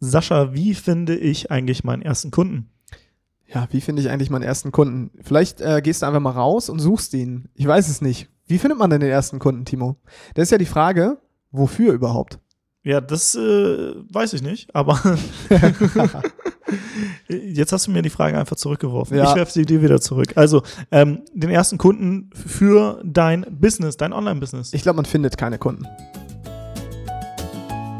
Sascha, 0.00 0.52
wie 0.54 0.74
finde 0.74 1.16
ich 1.16 1.50
eigentlich 1.50 1.84
meinen 1.84 2.02
ersten 2.02 2.30
Kunden? 2.30 2.70
Ja, 3.46 3.68
wie 3.70 3.80
finde 3.80 4.02
ich 4.02 4.10
eigentlich 4.10 4.30
meinen 4.30 4.42
ersten 4.42 4.72
Kunden? 4.72 5.10
Vielleicht 5.22 5.60
äh, 5.60 5.80
gehst 5.82 6.02
du 6.02 6.06
einfach 6.06 6.20
mal 6.20 6.30
raus 6.30 6.68
und 6.68 6.80
suchst 6.80 7.14
ihn. 7.14 7.48
Ich 7.54 7.66
weiß 7.66 7.88
es 7.88 8.00
nicht. 8.00 8.28
Wie 8.46 8.58
findet 8.58 8.78
man 8.78 8.90
denn 8.90 9.00
den 9.00 9.10
ersten 9.10 9.38
Kunden, 9.38 9.64
Timo? 9.64 9.96
Das 10.34 10.44
ist 10.44 10.50
ja 10.50 10.58
die 10.58 10.66
Frage, 10.66 11.18
wofür 11.50 11.92
überhaupt? 11.92 12.38
Ja, 12.82 13.00
das 13.00 13.34
äh, 13.34 13.38
weiß 13.38 14.34
ich 14.34 14.42
nicht, 14.42 14.74
aber 14.74 15.00
jetzt 17.28 17.72
hast 17.72 17.86
du 17.86 17.90
mir 17.90 18.02
die 18.02 18.10
Frage 18.10 18.38
einfach 18.38 18.56
zurückgeworfen. 18.56 19.16
Ja. 19.16 19.30
Ich 19.30 19.36
werfe 19.36 19.52
sie 19.52 19.64
dir 19.64 19.80
wieder 19.80 20.02
zurück. 20.02 20.32
Also, 20.34 20.62
ähm, 20.90 21.22
den 21.32 21.48
ersten 21.48 21.78
Kunden 21.78 22.28
für 22.34 23.00
dein 23.02 23.46
Business, 23.50 23.96
dein 23.96 24.12
Online-Business. 24.12 24.74
Ich 24.74 24.82
glaube, 24.82 24.96
man 24.96 25.06
findet 25.06 25.38
keine 25.38 25.56
Kunden. 25.56 25.86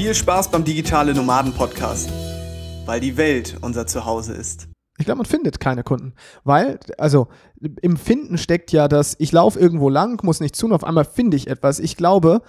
Viel 0.00 0.14
Spaß 0.14 0.50
beim 0.50 0.64
Digitale 0.64 1.12
Nomaden 1.12 1.52
Podcast, 1.52 2.10
weil 2.86 3.00
die 3.00 3.18
Welt 3.18 3.58
unser 3.60 3.86
Zuhause 3.86 4.32
ist. 4.32 4.66
Ich 4.96 5.04
glaube, 5.04 5.18
man 5.18 5.26
findet 5.26 5.60
keine 5.60 5.82
Kunden. 5.84 6.14
Weil, 6.42 6.80
also 6.96 7.28
im 7.82 7.98
Finden 7.98 8.38
steckt 8.38 8.72
ja 8.72 8.88
das, 8.88 9.14
ich 9.18 9.30
laufe 9.30 9.60
irgendwo 9.60 9.90
lang, 9.90 10.18
muss 10.24 10.40
nichts 10.40 10.58
tun, 10.58 10.72
auf 10.72 10.84
einmal 10.84 11.04
finde 11.04 11.36
ich 11.36 11.48
etwas. 11.48 11.80
Ich 11.80 11.98
glaube, 11.98 12.40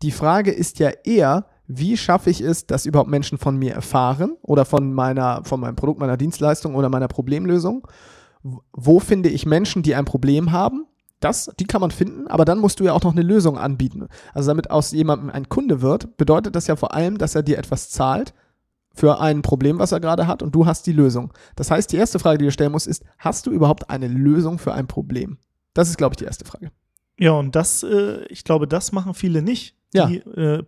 die 0.00 0.12
Frage 0.12 0.50
ist 0.50 0.78
ja 0.78 0.92
eher, 1.04 1.44
wie 1.66 1.98
schaffe 1.98 2.30
ich 2.30 2.40
es, 2.40 2.66
dass 2.66 2.86
überhaupt 2.86 3.10
Menschen 3.10 3.36
von 3.36 3.58
mir 3.58 3.74
erfahren 3.74 4.38
oder 4.40 4.64
von 4.64 4.94
meiner, 4.94 5.44
von 5.44 5.60
meinem 5.60 5.76
Produkt, 5.76 6.00
meiner 6.00 6.16
Dienstleistung 6.16 6.74
oder 6.74 6.88
meiner 6.88 7.08
Problemlösung? 7.08 7.86
Wo 8.72 8.98
finde 8.98 9.28
ich 9.28 9.44
Menschen, 9.44 9.82
die 9.82 9.94
ein 9.94 10.06
Problem 10.06 10.52
haben? 10.52 10.86
Das, 11.20 11.50
die 11.58 11.64
kann 11.64 11.80
man 11.80 11.90
finden, 11.90 12.26
aber 12.26 12.44
dann 12.44 12.58
musst 12.58 12.80
du 12.80 12.84
ja 12.84 12.92
auch 12.92 13.02
noch 13.02 13.12
eine 13.12 13.22
Lösung 13.22 13.56
anbieten. 13.56 14.08
Also 14.32 14.48
damit 14.50 14.70
aus 14.70 14.92
jemandem 14.92 15.30
ein 15.30 15.48
Kunde 15.48 15.80
wird, 15.80 16.16
bedeutet 16.16 16.54
das 16.54 16.66
ja 16.66 16.76
vor 16.76 16.92
allem, 16.92 17.18
dass 17.18 17.34
er 17.34 17.42
dir 17.42 17.58
etwas 17.58 17.90
zahlt 17.90 18.34
für 18.92 19.20
ein 19.20 19.42
Problem, 19.42 19.78
was 19.78 19.92
er 19.92 20.00
gerade 20.00 20.26
hat 20.26 20.42
und 20.42 20.54
du 20.54 20.66
hast 20.66 20.86
die 20.86 20.92
Lösung. 20.92 21.32
Das 21.56 21.70
heißt, 21.70 21.90
die 21.92 21.96
erste 21.96 22.18
Frage, 22.18 22.38
die 22.38 22.44
du 22.44 22.52
stellen 22.52 22.72
musst, 22.72 22.86
ist, 22.86 23.04
hast 23.18 23.46
du 23.46 23.50
überhaupt 23.50 23.90
eine 23.90 24.06
Lösung 24.06 24.58
für 24.58 24.74
ein 24.74 24.86
Problem? 24.86 25.38
Das 25.72 25.88
ist, 25.88 25.98
glaube 25.98 26.12
ich, 26.12 26.18
die 26.18 26.24
erste 26.24 26.44
Frage. 26.44 26.70
Ja, 27.18 27.32
und 27.32 27.56
das, 27.56 27.82
äh, 27.82 28.24
ich 28.26 28.44
glaube, 28.44 28.68
das 28.68 28.92
machen 28.92 29.14
viele 29.14 29.42
nicht. 29.42 29.76
Ja. 29.92 30.06
Die, 30.06 30.18
äh, 30.18 30.62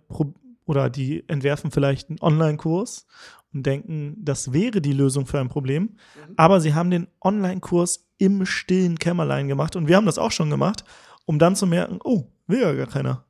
oder 0.65 0.91
die 0.91 1.29
entwerfen 1.29 1.71
vielleicht 1.71 2.09
einen 2.09 2.21
Online-Kurs 2.21 3.07
und 3.53 3.65
denken, 3.65 4.17
das 4.19 4.53
wäre 4.53 4.81
die 4.81 4.93
Lösung 4.93 5.27
für 5.27 5.41
ein 5.41 5.49
Problem. 5.49 5.97
Aber 6.37 6.61
sie 6.61 6.75
haben 6.75 6.91
den 6.91 7.07
Online-Kurs 7.23 8.06
im 8.19 8.47
stillen 8.47 8.99
Kämmerlein 8.99 9.49
gemacht 9.49 9.77
und 9.77 9.89
wir 9.89 9.97
haben 9.97 10.07
das 10.07 10.19
auch 10.19 10.33
schon 10.33 10.51
gemacht, 10.51 10.85
um 11.25 11.39
dann 11.39 11.57
zu 11.57 11.67
merken, 11.67 11.99
oh, 12.05 12.25
will 12.47 12.61
ja 12.61 12.73
gar 12.75 12.87
keiner. 12.87 13.25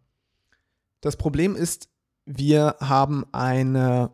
Das 1.01 1.17
Problem 1.17 1.57
ist, 1.57 1.89
wir 2.25 2.77
haben 2.81 3.25
eine 3.33 4.11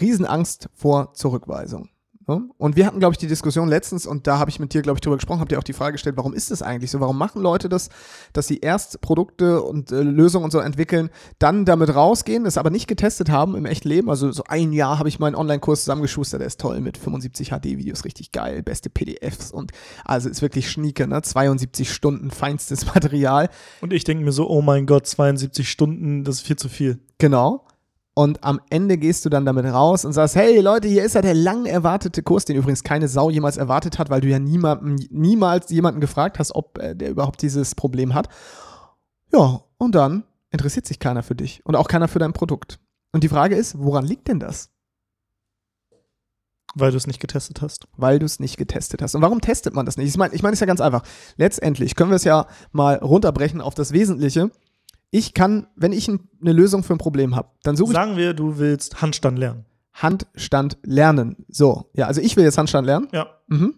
Riesenangst 0.00 0.68
vor 0.74 1.14
Zurückweisung. 1.14 1.90
Ne? 2.30 2.48
Und 2.58 2.76
wir 2.76 2.86
hatten, 2.86 3.00
glaube 3.00 3.14
ich, 3.14 3.18
die 3.18 3.26
Diskussion 3.26 3.68
letztens 3.68 4.06
und 4.06 4.26
da 4.26 4.38
habe 4.38 4.50
ich 4.50 4.60
mit 4.60 4.72
dir, 4.72 4.82
glaube 4.82 4.96
ich, 4.96 5.00
drüber 5.00 5.16
gesprochen, 5.16 5.40
habe 5.40 5.48
dir 5.48 5.58
auch 5.58 5.64
die 5.64 5.72
Frage 5.72 5.92
gestellt, 5.92 6.16
warum 6.16 6.32
ist 6.32 6.50
das 6.50 6.62
eigentlich 6.62 6.90
so? 6.90 7.00
Warum 7.00 7.18
machen 7.18 7.42
Leute 7.42 7.68
das, 7.68 7.90
dass 8.32 8.46
sie 8.46 8.58
erst 8.58 9.00
Produkte 9.00 9.62
und 9.62 9.90
äh, 9.90 10.02
Lösungen 10.02 10.44
und 10.44 10.50
so 10.50 10.60
entwickeln, 10.60 11.10
dann 11.38 11.64
damit 11.64 11.94
rausgehen, 11.94 12.44
das 12.44 12.56
aber 12.56 12.70
nicht 12.70 12.86
getestet 12.86 13.30
haben 13.30 13.56
im 13.56 13.66
echten 13.66 13.88
Leben? 13.88 14.08
Also 14.08 14.30
so 14.32 14.44
ein 14.48 14.72
Jahr 14.72 14.98
habe 14.98 15.08
ich 15.08 15.18
meinen 15.18 15.34
Online-Kurs 15.34 15.80
zusammengeschustert, 15.80 16.40
der 16.40 16.46
ist 16.46 16.60
toll 16.60 16.80
mit 16.80 16.96
75 16.96 17.50
HD-Videos, 17.50 18.04
richtig 18.04 18.32
geil, 18.32 18.62
beste 18.62 18.90
PDFs 18.90 19.50
und 19.50 19.72
also 20.04 20.28
ist 20.28 20.42
wirklich 20.42 20.70
schnieke, 20.70 21.06
ne? 21.06 21.22
72 21.22 21.92
Stunden 21.92 22.30
feinstes 22.30 22.86
Material. 22.94 23.48
Und 23.80 23.92
ich 23.92 24.04
denke 24.04 24.24
mir 24.24 24.32
so, 24.32 24.48
oh 24.48 24.62
mein 24.62 24.86
Gott, 24.86 25.06
72 25.06 25.70
Stunden, 25.70 26.24
das 26.24 26.36
ist 26.36 26.46
viel 26.46 26.56
zu 26.56 26.68
viel. 26.68 27.00
Genau. 27.18 27.66
Und 28.14 28.42
am 28.42 28.60
Ende 28.70 28.98
gehst 28.98 29.24
du 29.24 29.28
dann 29.28 29.46
damit 29.46 29.64
raus 29.66 30.04
und 30.04 30.12
sagst, 30.12 30.34
hey 30.34 30.60
Leute, 30.60 30.88
hier 30.88 31.04
ist 31.04 31.14
ja 31.14 31.22
der 31.22 31.34
lang 31.34 31.64
erwartete 31.64 32.22
Kurs, 32.22 32.44
den 32.44 32.56
übrigens 32.56 32.82
keine 32.82 33.08
Sau 33.08 33.30
jemals 33.30 33.56
erwartet 33.56 33.98
hat, 33.98 34.10
weil 34.10 34.20
du 34.20 34.28
ja 34.28 34.38
niemanden, 34.38 34.96
niemals 35.10 35.70
jemanden 35.70 36.00
gefragt 36.00 36.38
hast, 36.38 36.54
ob 36.54 36.78
äh, 36.78 36.94
der 36.94 37.10
überhaupt 37.10 37.40
dieses 37.42 37.74
Problem 37.74 38.14
hat. 38.14 38.28
Ja, 39.32 39.62
und 39.78 39.94
dann 39.94 40.24
interessiert 40.50 40.86
sich 40.86 40.98
keiner 40.98 41.22
für 41.22 41.36
dich 41.36 41.64
und 41.64 41.76
auch 41.76 41.88
keiner 41.88 42.08
für 42.08 42.18
dein 42.18 42.32
Produkt. 42.32 42.80
Und 43.12 43.24
die 43.24 43.28
Frage 43.28 43.54
ist, 43.54 43.78
woran 43.78 44.04
liegt 44.04 44.28
denn 44.28 44.40
das? 44.40 44.70
Weil 46.74 46.90
du 46.92 46.96
es 46.96 47.06
nicht 47.06 47.20
getestet 47.20 47.62
hast. 47.62 47.88
Weil 47.96 48.18
du 48.18 48.26
es 48.26 48.38
nicht 48.38 48.56
getestet 48.56 49.02
hast. 49.02 49.14
Und 49.14 49.22
warum 49.22 49.40
testet 49.40 49.74
man 49.74 49.86
das 49.86 49.96
nicht? 49.96 50.08
Ich 50.08 50.16
meine, 50.16 50.34
ich 50.34 50.42
meine, 50.42 50.52
es 50.52 50.58
ist 50.58 50.60
ja 50.60 50.66
ganz 50.66 50.80
einfach. 50.80 51.02
Letztendlich 51.36 51.96
können 51.96 52.10
wir 52.10 52.16
es 52.16 52.24
ja 52.24 52.46
mal 52.72 52.96
runterbrechen 52.96 53.60
auf 53.60 53.74
das 53.74 53.92
Wesentliche. 53.92 54.50
Ich 55.10 55.34
kann, 55.34 55.66
wenn 55.76 55.92
ich 55.92 56.08
ein, 56.08 56.28
eine 56.40 56.52
Lösung 56.52 56.82
für 56.82 56.94
ein 56.94 56.98
Problem 56.98 57.34
habe, 57.34 57.50
dann 57.62 57.76
suche 57.76 57.90
ich 57.90 57.96
Sagen 57.96 58.16
wir, 58.16 58.32
du 58.34 58.58
willst 58.58 59.02
Handstand 59.02 59.38
lernen. 59.38 59.64
Handstand 59.92 60.78
lernen. 60.84 61.44
So, 61.48 61.90
ja, 61.94 62.06
also 62.06 62.20
ich 62.20 62.36
will 62.36 62.44
jetzt 62.44 62.58
Handstand 62.58 62.86
lernen. 62.86 63.08
Ja. 63.12 63.28
Mhm. 63.48 63.74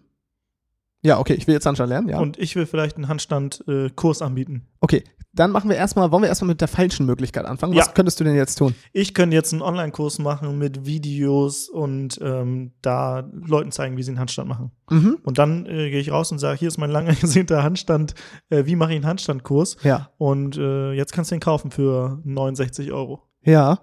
Ja, 1.01 1.19
okay, 1.19 1.33
ich 1.33 1.47
will 1.47 1.53
jetzt 1.53 1.65
Handstand 1.65 1.89
lernen, 1.89 2.07
ja. 2.07 2.19
Und 2.19 2.37
ich 2.39 2.55
will 2.55 2.65
vielleicht 2.65 2.95
einen 2.95 3.09
Handstand-Kurs 3.09 4.21
anbieten. 4.21 4.67
okay, 4.79 5.03
dann 5.35 5.51
machen 5.51 5.69
wir 5.69 5.75
erstmal, 5.75 6.11
wollen 6.11 6.21
wir 6.21 6.29
erstmal 6.29 6.49
mit 6.49 6.61
der 6.61 6.67
falschen 6.67 7.07
Möglichkeit 7.07 7.45
anfangen? 7.45 7.73
Ja. 7.73 7.81
Was 7.81 7.93
könntest 7.95 8.19
du 8.19 8.23
denn 8.23 8.35
jetzt 8.35 8.55
tun? 8.55 8.75
Ich 8.91 9.15
könnte 9.15 9.35
jetzt 9.35 9.51
einen 9.51 9.63
Online-Kurs 9.63 10.19
machen 10.19 10.59
mit 10.59 10.85
Videos 10.85 11.69
und 11.69 12.19
ähm, 12.21 12.73
da 12.83 13.27
Leuten 13.33 13.71
zeigen, 13.71 13.97
wie 13.97 14.03
sie 14.03 14.11
einen 14.11 14.19
Handstand 14.19 14.47
machen. 14.47 14.71
Mhm. 14.91 15.17
Und 15.23 15.39
dann 15.39 15.65
äh, 15.65 15.89
gehe 15.89 15.99
ich 15.99 16.11
raus 16.11 16.31
und 16.31 16.37
sage, 16.37 16.59
hier 16.59 16.67
ist 16.67 16.77
mein 16.77 16.91
lang 16.91 17.07
ersehnter 17.21 17.63
Handstand, 17.63 18.13
äh, 18.49 18.65
wie 18.65 18.75
mache 18.75 18.91
ich 18.91 18.97
einen 18.97 19.07
Handstandkurs? 19.07 19.77
Ja. 19.83 20.11
Und 20.19 20.55
äh, 20.57 20.93
jetzt 20.93 21.13
kannst 21.13 21.31
du 21.31 21.35
den 21.35 21.41
kaufen 21.41 21.71
für 21.71 22.21
69 22.23 22.91
Euro. 22.91 23.23
Ja. 23.41 23.79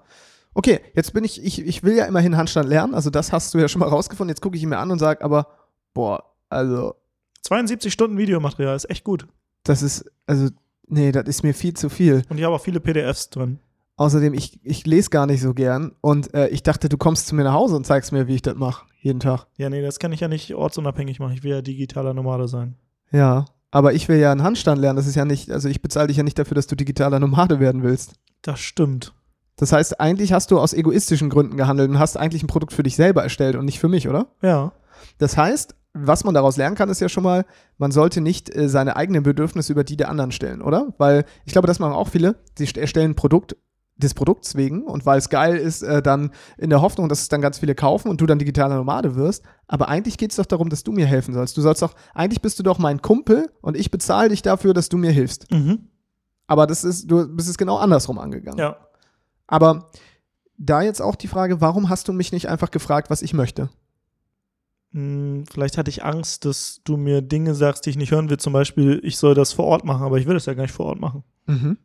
Okay, 0.55 0.81
jetzt 0.95 1.13
bin 1.13 1.25
ich, 1.25 1.45
ich, 1.45 1.67
ich 1.67 1.83
will 1.83 1.97
ja 1.97 2.07
immerhin 2.07 2.37
Handstand 2.37 2.69
lernen, 2.69 2.95
also 2.95 3.11
das 3.11 3.33
hast 3.33 3.55
du 3.55 3.59
ja 3.59 3.69
schon 3.69 3.81
mal 3.81 3.89
rausgefunden. 3.89 4.31
Jetzt 4.31 4.41
gucke 4.41 4.57
ich 4.57 4.63
ihn 4.63 4.69
mir 4.69 4.79
an 4.79 4.91
und 4.91 4.99
sage, 5.01 5.25
aber, 5.25 5.49
boah, 5.95 6.25
also, 6.49 6.95
72 7.43 7.93
Stunden 7.93 8.19
Videomaterial 8.19 8.77
ist 8.77 8.89
echt 8.89 9.03
gut. 9.03 9.27
das 9.65 9.83
ist, 9.83 10.11
also, 10.27 10.49
nee, 10.91 11.13
das 11.13 11.25
ist 11.27 11.43
mir 11.43 11.55
viel 11.55 11.75
zu 11.75 11.89
viel. 11.89 12.23
Und 12.29 12.39
ich 12.39 12.45
habe 12.45 12.55
auch 12.55 12.61
viele 12.61 12.81
PDFs 12.81 13.31
drin. 13.31 13.59
Außerdem, 13.97 14.33
ich, 14.33 14.59
ich 14.65 14.87
lese 14.87 15.11
gar 15.11 15.27
nicht 15.27 15.43
so 15.43 15.53
gern 15.53 15.93
und 16.01 16.33
äh, 16.33 16.49
ich 16.49 16.63
dachte, 16.63 16.89
du 16.89 16.97
kommst 16.97 17.27
zu 17.27 17.35
mir 17.35 17.45
nach 17.45 17.53
Hause 17.53 17.77
und 17.77 17.87
zeigst 17.87 18.13
mir, 18.13 18.29
wie 18.29 18.37
ich 18.37 18.43
das 18.43 18.55
mache, 18.55 18.87
jeden 19.01 19.21
Tag. 19.21 19.47
Ja, 19.59 19.69
nee, 19.69 19.83
das 19.83 19.99
kann 19.99 20.13
ich 20.13 20.21
ja 20.21 20.29
nicht 20.29 20.55
ortsunabhängig 20.55 21.21
machen. 21.21 21.35
Ich 21.35 21.43
will 21.43 21.51
ja 21.51 21.61
digitaler 21.61 22.15
Nomade 22.15 22.49
sein. 22.49 22.77
Ja, 23.13 23.45
aber 23.71 23.93
ich 23.93 24.09
will 24.09 24.19
ja 24.19 24.33
einen 24.33 24.43
Handstand 24.43 24.81
lernen. 24.81 24.97
Das 24.97 25.07
ist 25.07 25.17
ja 25.17 25.25
nicht, 25.25 25.51
also 25.51 25.69
ich 25.69 25.83
bezahle 25.83 26.09
dich 26.09 26.17
ja 26.17 26.23
nicht 26.23 26.39
dafür, 26.39 26.55
dass 26.55 26.67
du 26.67 26.77
digitaler 26.77 27.21
Nomade 27.21 27.61
werden 27.61 27.83
willst. 27.83 28.15
Das 28.43 28.59
stimmt. 28.61 29.13
Das 29.57 29.73
heißt, 29.73 30.01
eigentlich 30.01 30.33
hast 30.33 30.51
du 30.51 30.59
aus 30.59 30.73
egoistischen 30.73 31.29
Gründen 31.29 31.59
gehandelt 31.59 31.91
und 31.91 31.99
hast 31.99 32.17
eigentlich 32.17 32.43
ein 32.43 32.47
Produkt 32.47 32.73
für 32.73 32.83
dich 32.83 32.97
selber 32.97 33.23
erstellt 33.23 33.57
und 33.57 33.67
nicht 33.67 33.79
für 33.79 33.89
mich, 33.89 34.09
oder? 34.09 34.29
Ja. 34.41 34.73
Das 35.19 35.37
heißt, 35.37 35.75
was 35.93 36.25
man 36.25 36.35
daraus 36.35 36.57
lernen 36.57 36.77
kann, 36.77 36.89
ist 36.89 37.01
ja 37.01 37.09
schon 37.09 37.25
mal, 37.25 37.45
man 37.79 37.91
sollte 37.91 38.21
nicht 38.21 38.55
äh, 38.55 38.69
seine 38.69 38.97
eigenen 38.97 39.23
Bedürfnisse 39.23 39.73
über 39.73 39.85
die 39.85 39.97
der 39.97 40.09
anderen 40.09 40.31
stellen, 40.33 40.63
oder? 40.63 40.95
Weil 40.99 41.25
ich 41.45 41.53
glaube, 41.53 41.67
das 41.67 41.79
machen 41.81 41.95
auch 41.95 42.09
viele. 42.09 42.37
Sie 42.57 42.67
st- 42.67 42.79
erstellen 42.79 43.13
ein 43.13 43.17
Produkt 43.17 43.57
des 43.97 44.15
Produkts 44.15 44.55
wegen 44.55 44.85
und 44.85 45.05
weil 45.05 45.19
es 45.19 45.29
geil 45.29 45.57
ist, 45.57 45.83
äh, 45.83 46.01
dann 46.01 46.31
in 46.57 46.71
der 46.71 46.81
Hoffnung, 46.81 47.09
dass 47.09 47.21
es 47.21 47.29
dann 47.29 47.41
ganz 47.43 47.59
viele 47.59 47.75
kaufen 47.75 48.09
und 48.09 48.21
du 48.21 48.27
dann 48.27 48.39
digitaler 48.39 48.77
Nomade 48.77 49.15
wirst. 49.15 49.45
Aber 49.67 49.89
eigentlich 49.89 50.17
geht 50.17 50.31
es 50.31 50.37
doch 50.37 50.47
darum, 50.47 50.71
dass 50.71 50.85
du 50.85 50.93
mir 50.93 51.07
helfen 51.07 51.35
sollst. 51.35 51.57
Du 51.57 51.61
sollst 51.61 51.83
doch, 51.83 51.95
eigentlich 52.15 52.41
bist 52.41 52.59
du 52.59 52.63
doch 52.63 52.79
mein 52.79 53.03
Kumpel 53.03 53.51
und 53.61 53.77
ich 53.77 53.91
bezahle 53.91 54.31
dich 54.31 54.41
dafür, 54.43 54.73
dass 54.73 54.89
du 54.89 54.97
mir 54.97 55.11
hilfst. 55.11 55.51
Mhm. 55.51 55.89
Aber 56.47 56.67
das 56.67 56.83
ist, 56.83 57.11
du 57.11 57.29
bist 57.29 57.49
es 57.49 57.59
genau 57.59 57.77
andersrum 57.77 58.19
angegangen. 58.19 58.59
Ja. 58.59 58.77
Aber 59.47 59.91
da 60.57 60.83
jetzt 60.83 61.03
auch 61.03 61.17
die 61.17 61.29
Frage, 61.29 61.61
warum 61.61 61.89
hast 61.89 62.09
du 62.09 62.13
mich 62.13 62.33
nicht 62.33 62.49
einfach 62.49 62.71
gefragt, 62.71 63.11
was 63.11 63.23
ich 63.23 63.35
möchte? 63.35 63.69
Hm, 64.93 65.45
Vielleicht 65.51 65.79
hatte 65.79 65.91
ich 65.91 66.05
Angst, 66.05 66.45
dass 66.45 66.81
du 66.85 66.97
mir 66.97 67.23
Dinge 67.23 67.55
sagst, 67.55 67.87
die 67.87 67.91
ich 67.91 67.97
nicht 67.97 68.11
hören 68.11 68.31
will. 68.31 68.39
Zum 68.39 68.53
Beispiel, 68.53 69.01
ich 69.05 69.17
soll 69.17 69.35
das 69.35 69.53
vor 69.53 69.67
Ort 69.67 69.85
machen, 69.85 70.03
aber 70.03 70.19
ich 70.19 70.27
will 70.27 70.35
das 70.35 70.47
ja 70.47 70.55
gar 70.55 70.63
nicht 70.63 70.75
vor 70.75 70.87
Ort 70.87 71.01
machen. 71.01 71.25
Mhm. 71.47 71.79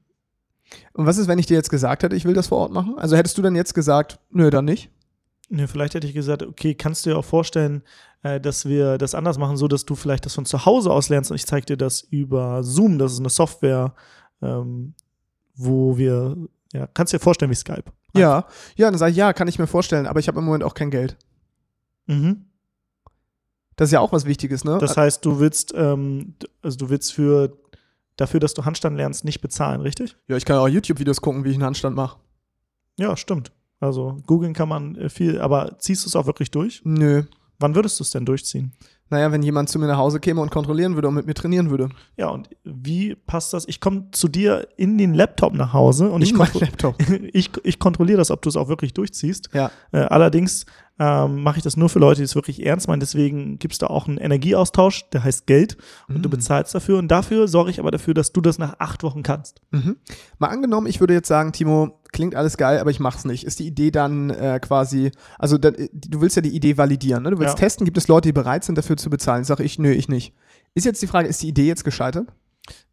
Und 0.93 1.05
was 1.05 1.17
ist, 1.17 1.27
wenn 1.27 1.39
ich 1.39 1.45
dir 1.45 1.53
jetzt 1.53 1.69
gesagt 1.69 2.03
hätte, 2.03 2.15
ich 2.15 2.25
will 2.25 2.33
das 2.33 2.47
vor 2.47 2.59
Ort 2.59 2.71
machen? 2.71 2.97
Also 2.97 3.15
hättest 3.15 3.37
du 3.37 3.41
dann 3.41 3.55
jetzt 3.55 3.73
gesagt, 3.73 4.19
nö, 4.31 4.49
dann 4.49 4.65
nicht? 4.65 4.89
Nee, 5.49 5.67
vielleicht 5.67 5.93
hätte 5.93 6.07
ich 6.07 6.13
gesagt, 6.13 6.41
okay, 6.41 6.73
kannst 6.73 7.05
du 7.05 7.11
dir 7.11 7.17
auch 7.17 7.25
vorstellen, 7.25 7.83
äh, 8.23 8.41
dass 8.41 8.65
wir 8.65 8.97
das 8.97 9.13
anders 9.13 9.37
machen, 9.37 9.57
so 9.57 9.67
dass 9.67 9.85
du 9.85 9.93
vielleicht 9.93 10.25
das 10.25 10.33
von 10.33 10.45
zu 10.45 10.65
Hause 10.65 10.91
aus 10.91 11.09
lernst 11.09 11.29
und 11.29 11.35
ich 11.35 11.45
zeige 11.45 11.67
dir 11.67 11.77
das 11.77 12.01
über 12.01 12.63
Zoom. 12.63 12.97
Das 12.97 13.13
ist 13.13 13.19
eine 13.19 13.29
Software, 13.29 13.93
ähm, 14.41 14.95
wo 15.55 15.97
wir, 15.97 16.35
ja, 16.73 16.87
kannst 16.87 17.13
dir 17.13 17.19
vorstellen 17.19 17.51
wie 17.51 17.55
Skype. 17.55 17.85
Ja, 18.15 18.47
ja, 18.75 18.89
dann 18.89 18.97
sage 18.97 19.11
ich, 19.11 19.17
ja, 19.17 19.33
kann 19.33 19.47
ich 19.47 19.59
mir 19.59 19.67
vorstellen, 19.67 20.07
aber 20.07 20.19
ich 20.19 20.27
habe 20.27 20.39
im 20.39 20.45
Moment 20.45 20.63
auch 20.63 20.73
kein 20.73 20.89
Geld. 20.89 21.15
Mhm. 22.07 22.45
Das 23.75 23.89
ist 23.89 23.93
ja 23.93 23.99
auch 23.99 24.11
was 24.11 24.25
Wichtiges, 24.25 24.63
ne? 24.63 24.77
Das 24.79 24.95
heißt, 24.95 25.25
du 25.25 25.39
willst, 25.39 25.73
ähm, 25.75 26.35
also 26.61 26.77
du 26.77 26.89
willst 26.89 27.13
für 27.13 27.57
dafür, 28.15 28.39
dass 28.39 28.53
du 28.53 28.63
Handstand 28.63 28.95
lernst, 28.95 29.25
nicht 29.25 29.41
bezahlen, 29.41 29.81
richtig? 29.81 30.15
ja, 30.27 30.37
ich 30.37 30.45
kann 30.45 30.55
ja 30.55 30.61
auch 30.61 30.69
YouTube-Videos 30.69 31.21
gucken, 31.21 31.43
wie 31.43 31.49
ich 31.49 31.55
einen 31.55 31.65
Handstand 31.65 31.95
mache. 31.95 32.17
Ja, 32.97 33.17
stimmt. 33.17 33.51
Also 33.79 34.17
googeln 34.25 34.53
kann 34.53 34.69
man 34.69 34.95
äh, 34.95 35.09
viel, 35.09 35.39
aber 35.41 35.77
ziehst 35.79 36.05
du 36.05 36.07
es 36.07 36.15
auch 36.15 36.25
wirklich 36.25 36.51
durch? 36.51 36.81
Nö. 36.85 37.23
Wann 37.59 37.75
würdest 37.75 37.99
du 37.99 38.03
es 38.03 38.11
denn 38.11 38.25
durchziehen? 38.25 38.73
Naja, 39.09 39.31
wenn 39.31 39.43
jemand 39.43 39.69
zu 39.69 39.77
mir 39.77 39.85
nach 39.85 39.97
Hause 39.97 40.19
käme 40.19 40.41
und 40.41 40.49
kontrollieren 40.49 40.95
würde 40.95 41.07
und 41.07 41.13
mit 41.13 41.27
mir 41.27 41.35
trainieren 41.35 41.69
würde. 41.69 41.89
Ja, 42.17 42.29
und 42.29 42.49
wie 42.63 43.15
passt 43.15 43.53
das? 43.53 43.67
Ich 43.67 43.79
komme 43.79 44.07
zu 44.11 44.27
dir 44.27 44.67
in 44.77 44.97
den 44.97 45.13
Laptop 45.13 45.53
nach 45.53 45.73
Hause 45.73 46.09
und 46.09 46.23
ich, 46.23 46.33
kontro 46.33 46.59
Laptop. 46.59 46.95
ich, 47.33 47.51
ich 47.63 47.77
kontrolliere 47.77 48.17
das, 48.17 48.31
ob 48.31 48.41
du 48.41 48.49
es 48.49 48.57
auch 48.57 48.67
wirklich 48.67 48.93
durchziehst. 48.93 49.49
Ja. 49.53 49.69
Äh, 49.91 49.99
allerdings 49.99 50.65
ähm, 50.97 51.43
mache 51.43 51.57
ich 51.57 51.63
das 51.63 51.75
nur 51.75 51.89
für 51.89 51.99
Leute, 51.99 52.19
die 52.21 52.23
es 52.25 52.35
wirklich 52.35 52.65
ernst 52.65 52.87
meinen. 52.87 52.99
Deswegen 53.01 53.59
gibt 53.59 53.73
es 53.73 53.79
da 53.79 53.87
auch 53.87 54.07
einen 54.07 54.17
Energieaustausch, 54.17 55.09
der 55.11 55.23
heißt 55.23 55.45
Geld 55.45 55.75
und 56.07 56.21
du 56.23 56.29
Mhm. 56.29 56.31
bezahlst 56.31 56.73
dafür. 56.73 56.97
Und 56.99 57.09
dafür 57.09 57.47
sorge 57.47 57.69
ich 57.71 57.79
aber 57.79 57.91
dafür, 57.91 58.13
dass 58.13 58.31
du 58.31 58.39
das 58.41 58.57
nach 58.59 58.75
acht 58.79 59.03
Wochen 59.03 59.21
kannst. 59.23 59.61
Mhm. 59.71 59.97
Mal 60.39 60.47
angenommen, 60.47 60.87
ich 60.87 60.99
würde 61.01 61.13
jetzt 61.13 61.27
sagen, 61.27 61.51
Timo, 61.51 61.99
klingt 62.13 62.33
alles 62.35 62.55
geil, 62.55 62.79
aber 62.79 62.91
ich 62.91 63.01
mach's 63.01 63.25
nicht. 63.25 63.43
Ist 63.43 63.59
die 63.59 63.67
Idee 63.67 63.91
dann 63.91 64.29
äh, 64.29 64.59
quasi, 64.61 65.11
also 65.37 65.57
äh, 65.57 65.89
du 65.91 66.21
willst 66.21 66.37
ja 66.37 66.41
die 66.41 66.55
Idee 66.55 66.77
validieren, 66.77 67.23
ne? 67.23 67.31
Du 67.31 67.39
willst 67.39 67.55
Ja. 67.55 67.59
testen, 67.59 67.83
gibt 67.85 67.97
es 67.97 68.07
Leute, 68.07 68.29
die 68.29 68.33
bereit 68.33 68.63
sind, 68.63 68.77
dafür 68.77 68.95
zu 68.95 69.09
bezahlen? 69.09 69.43
Sag 69.43 69.59
ich, 69.59 69.77
nö, 69.79 69.91
ich 69.91 70.07
nicht. 70.07 70.33
Ist 70.75 70.85
jetzt 70.85 71.01
die 71.01 71.07
Frage, 71.07 71.27
ist 71.27 71.41
die 71.41 71.49
Idee 71.49 71.67
jetzt 71.67 71.83
gescheitert? 71.83 72.27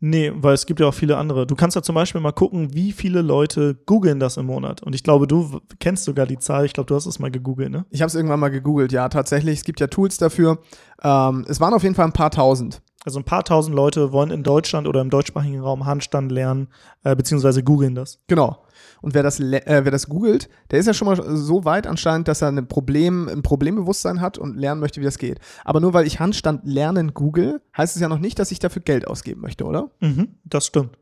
Nee, 0.01 0.33
weil 0.35 0.55
es 0.55 0.67
gibt 0.67 0.81
ja 0.81 0.87
auch 0.87 0.95
viele 0.95 1.17
andere. 1.17 1.47
Du 1.47 1.55
kannst 1.55 1.77
ja 1.77 1.83
zum 1.83 1.95
Beispiel 1.95 2.21
mal 2.21 2.33
gucken, 2.33 2.75
wie 2.75 2.93
viele 2.93 3.23
Leute 3.23 3.77
googeln 3.87 4.21
das 4.21 4.37
im 4.37 4.47
Monat. 4.47 4.83
Und 4.83 4.95
ich 4.95 5.03
glaube, 5.03 5.27
du 5.27 5.61
kennst 5.79 6.05
sogar 6.05 6.27
die 6.27 6.39
Zahl. 6.39 6.67
Ich 6.67 6.73
glaube, 6.73 6.89
du 6.89 6.95
hast 6.95 7.07
es 7.07 7.19
mal 7.19 7.31
gegoogelt, 7.31 7.71
ne? 7.71 7.87
Ich 7.91 8.03
habe 8.03 8.09
es 8.09 8.15
irgendwann 8.15 8.41
mal 8.41 8.51
gegoogelt, 8.51 8.93
ja, 8.93 9.09
tatsächlich. 9.09 9.61
Es 9.61 9.65
gibt 9.65 9.81
ja 9.81 9.87
Tools 9.87 10.19
dafür. 10.19 10.59
Ähm, 11.03 11.45
es 11.49 11.61
waren 11.61 11.75
auf 11.75 11.83
jeden 11.83 11.95
Fall 11.95 12.07
ein 12.07 12.13
paar 12.13 12.31
tausend. 12.31 12.83
Also 13.05 13.19
ein 13.19 13.25
paar 13.25 13.45
tausend 13.45 13.75
Leute 13.75 14.13
wollen 14.13 14.31
in 14.31 14.43
Deutschland 14.43 14.87
oder 14.87 15.01
im 15.01 15.11
deutschsprachigen 15.11 15.61
Raum 15.61 15.87
Handstand 15.87 16.31
lernen, 16.31 16.69
äh, 17.03 17.17
beziehungsweise 17.17 17.65
googeln 17.65 17.95
das. 17.95 18.21
Genau. 18.29 18.65
Und 19.01 19.15
wer 19.15 19.25
das, 19.25 19.41
äh, 19.41 19.61
wer 19.67 19.91
das 19.91 20.09
googelt, 20.09 20.49
der 20.71 20.79
ist 20.79 20.87
ja 20.87 20.95
schon 20.95 21.07
mal 21.07 21.37
so 21.37 21.65
weit 21.65 21.87
anscheinend, 21.87 22.29
dass 22.29 22.43
er 22.43 22.49
ein 22.49 22.69
Problem, 22.69 23.29
ein 23.29 23.43
Problembewusstsein 23.43 24.21
hat 24.21 24.39
und 24.39 24.57
lernen 24.57 24.81
möchte, 24.81 25.01
wie 25.01 25.05
das 25.05 25.19
geht. 25.19 25.41
Aber 25.65 25.81
nur 25.81 25.95
weil 25.95 26.07
ich 26.07 26.21
Handstand 26.21 26.63
lernen 26.65 27.13
google, 27.13 27.61
heißt 27.77 27.97
es 27.97 28.03
ja 28.03 28.09
noch 28.09 28.19
nicht, 28.21 28.39
dass 28.39 28.53
ich 28.53 28.61
dafür 28.61 28.83
Geld 28.83 29.07
ausgeben 29.09 29.41
möchte, 29.41 29.65
oder? 29.65 29.91
Mhm, 30.01 30.37
das 30.45 30.67
stimmt. 30.67 30.97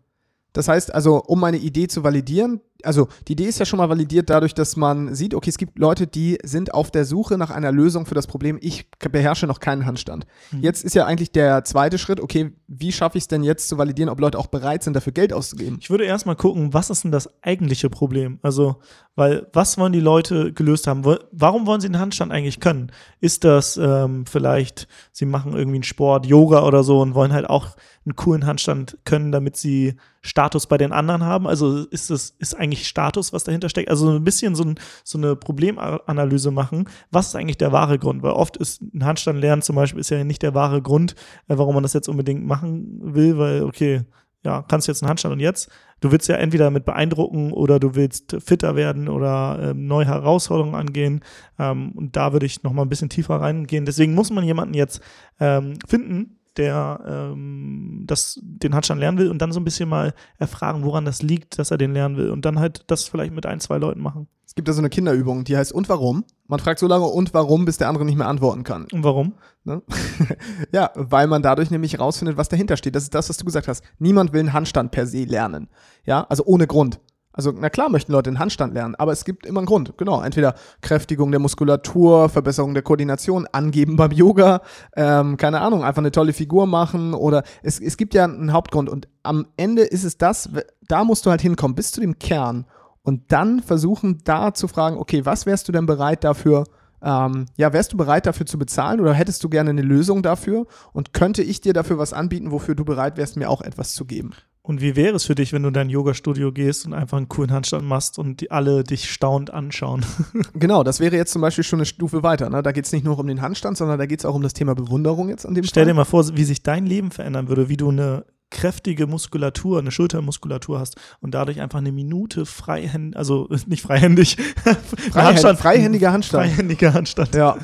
Das 0.53 0.69
heißt 0.69 0.95
also, 0.95 1.23
um 1.23 1.39
meine 1.39 1.59
Idee 1.59 1.87
zu 1.87 2.03
validieren, 2.03 2.61
also 2.85 3.09
die 3.29 3.33
Idee 3.33 3.47
ist 3.47 3.59
ja 3.59 3.67
schon 3.67 3.79
mal 3.79 3.89
validiert 3.89 4.31
dadurch, 4.31 4.55
dass 4.55 4.77
man 4.77 5.15
sieht, 5.15 5.35
okay, 5.35 5.51
es 5.51 5.59
gibt 5.59 5.79
Leute, 5.79 6.07
die 6.07 6.39
sind 6.43 6.75
auf 6.75 6.91
der 6.91 7.05
Suche 7.05 7.39
nach 7.39 7.51
einer 7.51 7.73
Lösung 7.73 8.07
für 8.07 8.15
das 8.15 8.27
Problem, 8.27 8.59
ich 8.61 8.91
beherrsche 8.99 9.47
noch 9.47 9.61
keinen 9.61 9.87
Handstand. 9.87 10.27
Mhm. 10.51 10.63
Jetzt 10.63 10.85
ist 10.85 10.95
ja 10.95 11.07
eigentlich 11.07 11.33
der 11.33 11.65
zweite 11.65 11.99
Schritt, 11.99 12.21
okay, 12.21 12.53
wie 12.69 12.93
schaffe 12.93 13.19
ich 13.19 13.25
es 13.25 13.29
denn 13.29 13.43
jetzt 13.43 13.69
zu 13.69 13.79
validieren, 13.79 14.09
ob 14.09 14.21
Leute 14.21 14.39
auch 14.39 14.47
bereit 14.47 14.83
sind, 14.83 14.95
dafür 14.95 15.13
Geld 15.13 15.33
auszugeben? 15.33 15.79
Ich 15.81 15.91
würde 15.91 16.05
erstmal 16.05 16.37
gucken, 16.37 16.73
was 16.73 16.91
ist 16.91 17.05
denn 17.05 17.13
das 17.13 17.29
eigentliche 17.43 17.91
Problem? 17.91 18.39
Also, 18.43 18.77
weil, 19.17 19.49
was 19.53 19.77
wollen 19.77 19.93
die 19.93 20.01
Leute 20.01 20.53
gelöst 20.53 20.87
haben? 20.87 21.05
Warum 21.33 21.67
wollen 21.67 21.81
sie 21.81 21.89
den 21.89 21.99
Handstand 21.99 22.33
eigentlich 22.33 22.61
können? 22.61 22.93
Ist 23.21 23.45
das 23.45 23.77
ähm, 23.77 24.25
vielleicht, 24.25 24.89
sie 25.13 25.27
machen 25.27 25.53
irgendwie 25.53 25.77
einen 25.77 25.83
Sport, 25.83 26.27
Yoga 26.27 26.63
oder 26.65 26.85
so 26.85 27.01
und 27.01 27.15
wollen 27.15 27.33
halt 27.33 27.51
auch 27.51 27.77
einen 28.07 28.17
coolen 28.17 28.47
Handstand 28.47 28.97
können, 29.05 29.31
damit 29.33 29.57
sie 29.57 29.97
Status 30.23 30.67
bei 30.67 30.79
den 30.79 30.93
anderen 30.93 31.25
haben? 31.25 31.47
Also 31.47 31.85
ist 31.87 32.11
das, 32.11 32.31
ist 32.39 32.55
eigentlich 32.55 32.70
Status, 32.77 33.33
was 33.33 33.45
dahinter 33.45 33.69
steckt? 33.69 33.91
Also 33.91 34.11
ein 34.11 34.25
bisschen 34.25 34.55
so, 34.55 34.65
ein, 34.65 34.79
so 35.05 35.19
eine 35.19 35.37
Problemanalyse 35.37 36.51
machen. 36.51 36.89
Was 37.11 37.29
ist 37.29 37.37
eigentlich 37.37 37.59
der 37.59 37.73
wahre 37.73 37.99
Grund? 37.99 38.23
Weil 38.23 38.33
oft 38.33 38.57
ist 38.57 38.83
ein 38.83 39.05
Handstand 39.05 39.41
lernen 39.41 39.63
zum 39.63 39.77
Beispiel 39.77 40.01
ist 40.01 40.11
ja 40.11 40.23
nicht 40.25 40.43
der 40.43 40.55
wahre 40.55 40.83
Grund, 40.83 41.15
äh, 41.49 41.59
warum 41.59 41.75
man 41.75 41.83
das 41.83 41.93
jetzt 41.93 42.09
unbedingt 42.09 42.45
machen 42.47 43.01
will, 43.03 43.39
weil, 43.39 43.63
okay, 43.63 44.05
ja, 44.43 44.63
kannst 44.63 44.89
du 44.89 44.93
jetzt 44.93 45.03
einen 45.03 45.11
Handstand 45.11 45.35
und 45.35 45.41
jetzt? 45.41 45.71
Du 46.01 46.11
willst 46.11 46.29
ja 46.29 46.37
entweder 46.37 46.65
damit 46.65 46.87
beeindrucken 46.87 47.53
oder 47.53 47.79
du 47.79 47.95
willst 47.95 48.37
fitter 48.41 48.75
werden 48.75 49.09
oder 49.09 49.59
ähm, 49.71 49.87
neue 49.87 50.07
Herausforderungen 50.07 50.75
angehen. 50.75 51.21
Ähm, 51.59 51.93
und 51.93 52.17
da 52.17 52.33
würde 52.33 52.47
ich 52.47 52.63
noch 52.63 52.73
mal 52.73 52.83
ein 52.83 52.89
bisschen 52.89 53.11
tiefer 53.11 53.37
reingehen. 53.37 53.85
Deswegen 53.85 54.15
muss 54.15 54.31
man 54.31 54.45
jemanden 54.45 54.75
jetzt 54.75 55.03
ähm, 55.41 55.79
finden, 55.87 56.40
der 56.61 57.01
ähm, 57.07 58.05
das, 58.07 58.39
den 58.43 58.75
Handstand 58.75 59.01
lernen 59.01 59.19
will 59.19 59.31
und 59.31 59.41
dann 59.41 59.51
so 59.51 59.59
ein 59.59 59.65
bisschen 59.65 59.89
mal 59.89 60.13
erfragen, 60.39 60.85
woran 60.85 61.07
das 61.07 61.23
liegt, 61.23 61.59
dass 61.59 61.71
er 61.71 61.79
den 61.79 61.95
lernen 61.95 62.17
will. 62.17 62.31
Und 62.31 62.45
dann 62.45 62.59
halt 62.59 62.85
das 62.89 63.05
vielleicht 63.05 63.33
mit 63.33 63.47
ein, 63.47 63.61
zwei 63.61 63.79
Leuten 63.79 64.01
machen. 64.01 64.29
Es 64.47 64.55
gibt 64.55 64.69
da 64.69 64.73
so 64.73 64.81
eine 64.81 64.91
Kinderübung, 64.91 65.45
die 65.45 65.57
heißt 65.57 65.73
Und 65.73 65.89
warum? 65.89 66.25
Man 66.47 66.61
fragt 66.61 66.81
so 66.81 66.87
lange 66.87 67.07
Und 67.07 67.33
warum, 67.33 67.65
bis 67.65 67.79
der 67.79 67.89
andere 67.89 68.05
nicht 68.05 68.17
mehr 68.17 68.29
antworten 68.29 68.63
kann. 68.63 68.87
Und 68.93 69.05
warum? 69.05 69.35
Ne? 69.65 69.83
ja, 70.73 70.91
weil 70.95 71.27
man 71.29 71.43
dadurch 71.43 71.71
nämlich 71.71 71.99
rausfindet, 71.99 72.37
was 72.37 72.49
dahinter 72.49 72.77
steht. 72.77 72.95
Das 72.95 73.05
ist 73.05 73.15
das, 73.15 73.29
was 73.29 73.39
du 73.39 73.45
gesagt 73.45 73.69
hast. 73.69 73.83
Niemand 73.99 74.33
will 74.33 74.41
einen 74.41 74.53
Handstand 74.53 74.91
per 74.91 75.07
se 75.07 75.25
lernen. 75.25 75.69
Ja, 76.05 76.27
also 76.29 76.45
ohne 76.45 76.67
Grund. 76.67 77.01
Also, 77.41 77.55
na 77.59 77.71
klar 77.71 77.89
möchten 77.89 78.13
Leute 78.13 78.29
einen 78.29 78.39
Handstand 78.39 78.75
lernen, 78.75 78.95
aber 78.97 79.13
es 79.13 79.25
gibt 79.25 79.47
immer 79.47 79.61
einen 79.61 79.67
Grund. 79.67 79.97
Genau. 79.97 80.21
Entweder 80.21 80.57
Kräftigung 80.83 81.31
der 81.31 81.41
Muskulatur, 81.41 82.29
Verbesserung 82.29 82.75
der 82.75 82.83
Koordination, 82.83 83.47
Angeben 83.51 83.97
beim 83.97 84.13
Yoga, 84.13 84.61
ähm, 84.95 85.39
keine 85.39 85.63
Ahnung, 85.63 85.83
einfach 85.83 86.03
eine 86.03 86.11
tolle 86.11 86.35
Figur 86.35 86.67
machen 86.67 87.15
oder 87.15 87.43
es, 87.63 87.81
es 87.81 87.97
gibt 87.97 88.13
ja 88.13 88.25
einen 88.25 88.53
Hauptgrund. 88.53 88.91
Und 88.91 89.09
am 89.23 89.47
Ende 89.57 89.85
ist 89.85 90.05
es 90.05 90.19
das, 90.19 90.51
da 90.87 91.03
musst 91.03 91.25
du 91.25 91.31
halt 91.31 91.41
hinkommen, 91.41 91.75
bis 91.75 91.93
zu 91.93 92.03
dem 92.03 92.19
Kern 92.19 92.67
und 93.05 93.33
dann 93.33 93.63
versuchen, 93.63 94.19
da 94.25 94.53
zu 94.53 94.69
fragen, 94.69 94.99
okay, 94.99 95.25
was 95.25 95.47
wärst 95.47 95.67
du 95.67 95.73
denn 95.73 95.87
bereit 95.87 96.25
dafür, 96.25 96.65
ähm, 97.01 97.47
ja, 97.57 97.73
wärst 97.73 97.95
du 97.95 97.97
bereit 97.97 98.27
dafür 98.27 98.45
zu 98.45 98.59
bezahlen 98.59 99.01
oder 99.01 99.15
hättest 99.15 99.43
du 99.43 99.49
gerne 99.49 99.71
eine 99.71 99.81
Lösung 99.81 100.23
dafür 100.23 100.67
und 100.93 101.15
könnte 101.15 101.43
ich 101.43 101.63
dir 101.63 101.73
dafür 101.73 101.97
was 101.97 102.13
anbieten, 102.13 102.51
wofür 102.51 102.75
du 102.75 102.85
bereit 102.85 103.17
wärst, 103.17 103.39
mir 103.39 103.49
auch 103.49 103.63
etwas 103.63 103.95
zu 103.95 104.05
geben? 104.05 104.33
Und 104.71 104.81
wie 104.81 104.95
wäre 104.95 105.17
es 105.17 105.25
für 105.25 105.35
dich, 105.35 105.53
wenn 105.53 105.63
du 105.63 105.69
in 105.69 105.75
dein 105.75 105.91
Yoga-Studio 105.91 106.53
gehst 106.53 106.87
und 106.87 106.95
einfach 106.95 107.17
einen 107.17 107.29
coolen 107.29 107.51
Handstand 107.51 107.85
machst 107.85 108.21
und 108.21 108.41
die 108.41 108.53
alle 108.53 108.85
dich 108.85 109.11
staunend 109.11 109.53
anschauen? 109.53 110.07
Genau, 110.55 110.85
das 110.85 111.01
wäre 111.01 111.17
jetzt 111.17 111.33
zum 111.33 111.43
Beispiel 111.43 111.65
schon 111.65 111.81
eine 111.81 111.87
Stufe 111.87 112.23
weiter. 112.23 112.51
Ne? 112.51 112.63
Da 112.63 112.71
geht 112.71 112.85
es 112.85 112.93
nicht 112.93 113.05
nur 113.05 113.19
um 113.19 113.27
den 113.27 113.43
Handstand, 113.43 113.77
sondern 113.77 113.99
da 113.99 114.07
geht 114.07 114.21
es 114.21 114.25
auch 114.25 114.35
um 114.35 114.43
das 114.43 114.53
Thema 114.53 114.77
Bewunderung 114.77 115.29
jetzt 115.29 115.45
an 115.45 115.55
dem 115.55 115.65
Stell 115.65 115.87
dir 115.87 115.91
Fall. 115.91 115.97
mal 115.97 116.05
vor, 116.05 116.37
wie 116.37 116.45
sich 116.45 116.63
dein 116.63 116.87
Leben 116.87 117.11
verändern 117.11 117.49
würde, 117.49 117.69
wie 117.69 117.77
du 117.77 117.89
eine 117.89 118.25
kräftige 118.51 119.09
Muskulatur, 119.09 119.81
eine 119.81 119.91
Schultermuskulatur 119.91 120.79
hast 120.79 120.95
und 121.21 121.35
dadurch 121.35 121.61
einfach 121.61 121.79
eine 121.79 121.91
Minute 121.91 122.47
freihändig, 122.47 123.19
also 123.19 123.49
nicht 123.67 123.83
freihändig, 123.83 124.37
Freihänd, 125.11 125.59
freihändiger 125.59 126.13
Handstand. 126.13 126.47
freihändiger 126.47 126.95
Handstand. 126.95 127.35
Ja, 127.35 127.57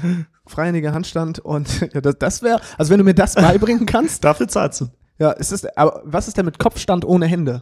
freihändiger 0.45 0.93
Handstand 0.93 1.39
und 1.39 1.89
ja, 1.95 2.01
das, 2.01 2.19
das 2.19 2.43
wäre, 2.43 2.61
also 2.77 2.91
wenn 2.91 2.99
du 2.99 3.05
mir 3.05 3.15
das 3.15 3.37
beibringen 3.37 3.87
kannst, 3.87 4.25
Dafür 4.25 4.49
zahlst 4.49 4.81
du. 4.81 4.89
Ja, 5.19 5.31
ist 5.33 5.53
das, 5.53 5.65
aber 5.77 6.03
was 6.05 6.29
ist 6.29 6.37
denn 6.37 6.45
mit 6.45 6.59
Kopfstand 6.59 7.05
ohne 7.05 7.27
Hände? 7.27 7.61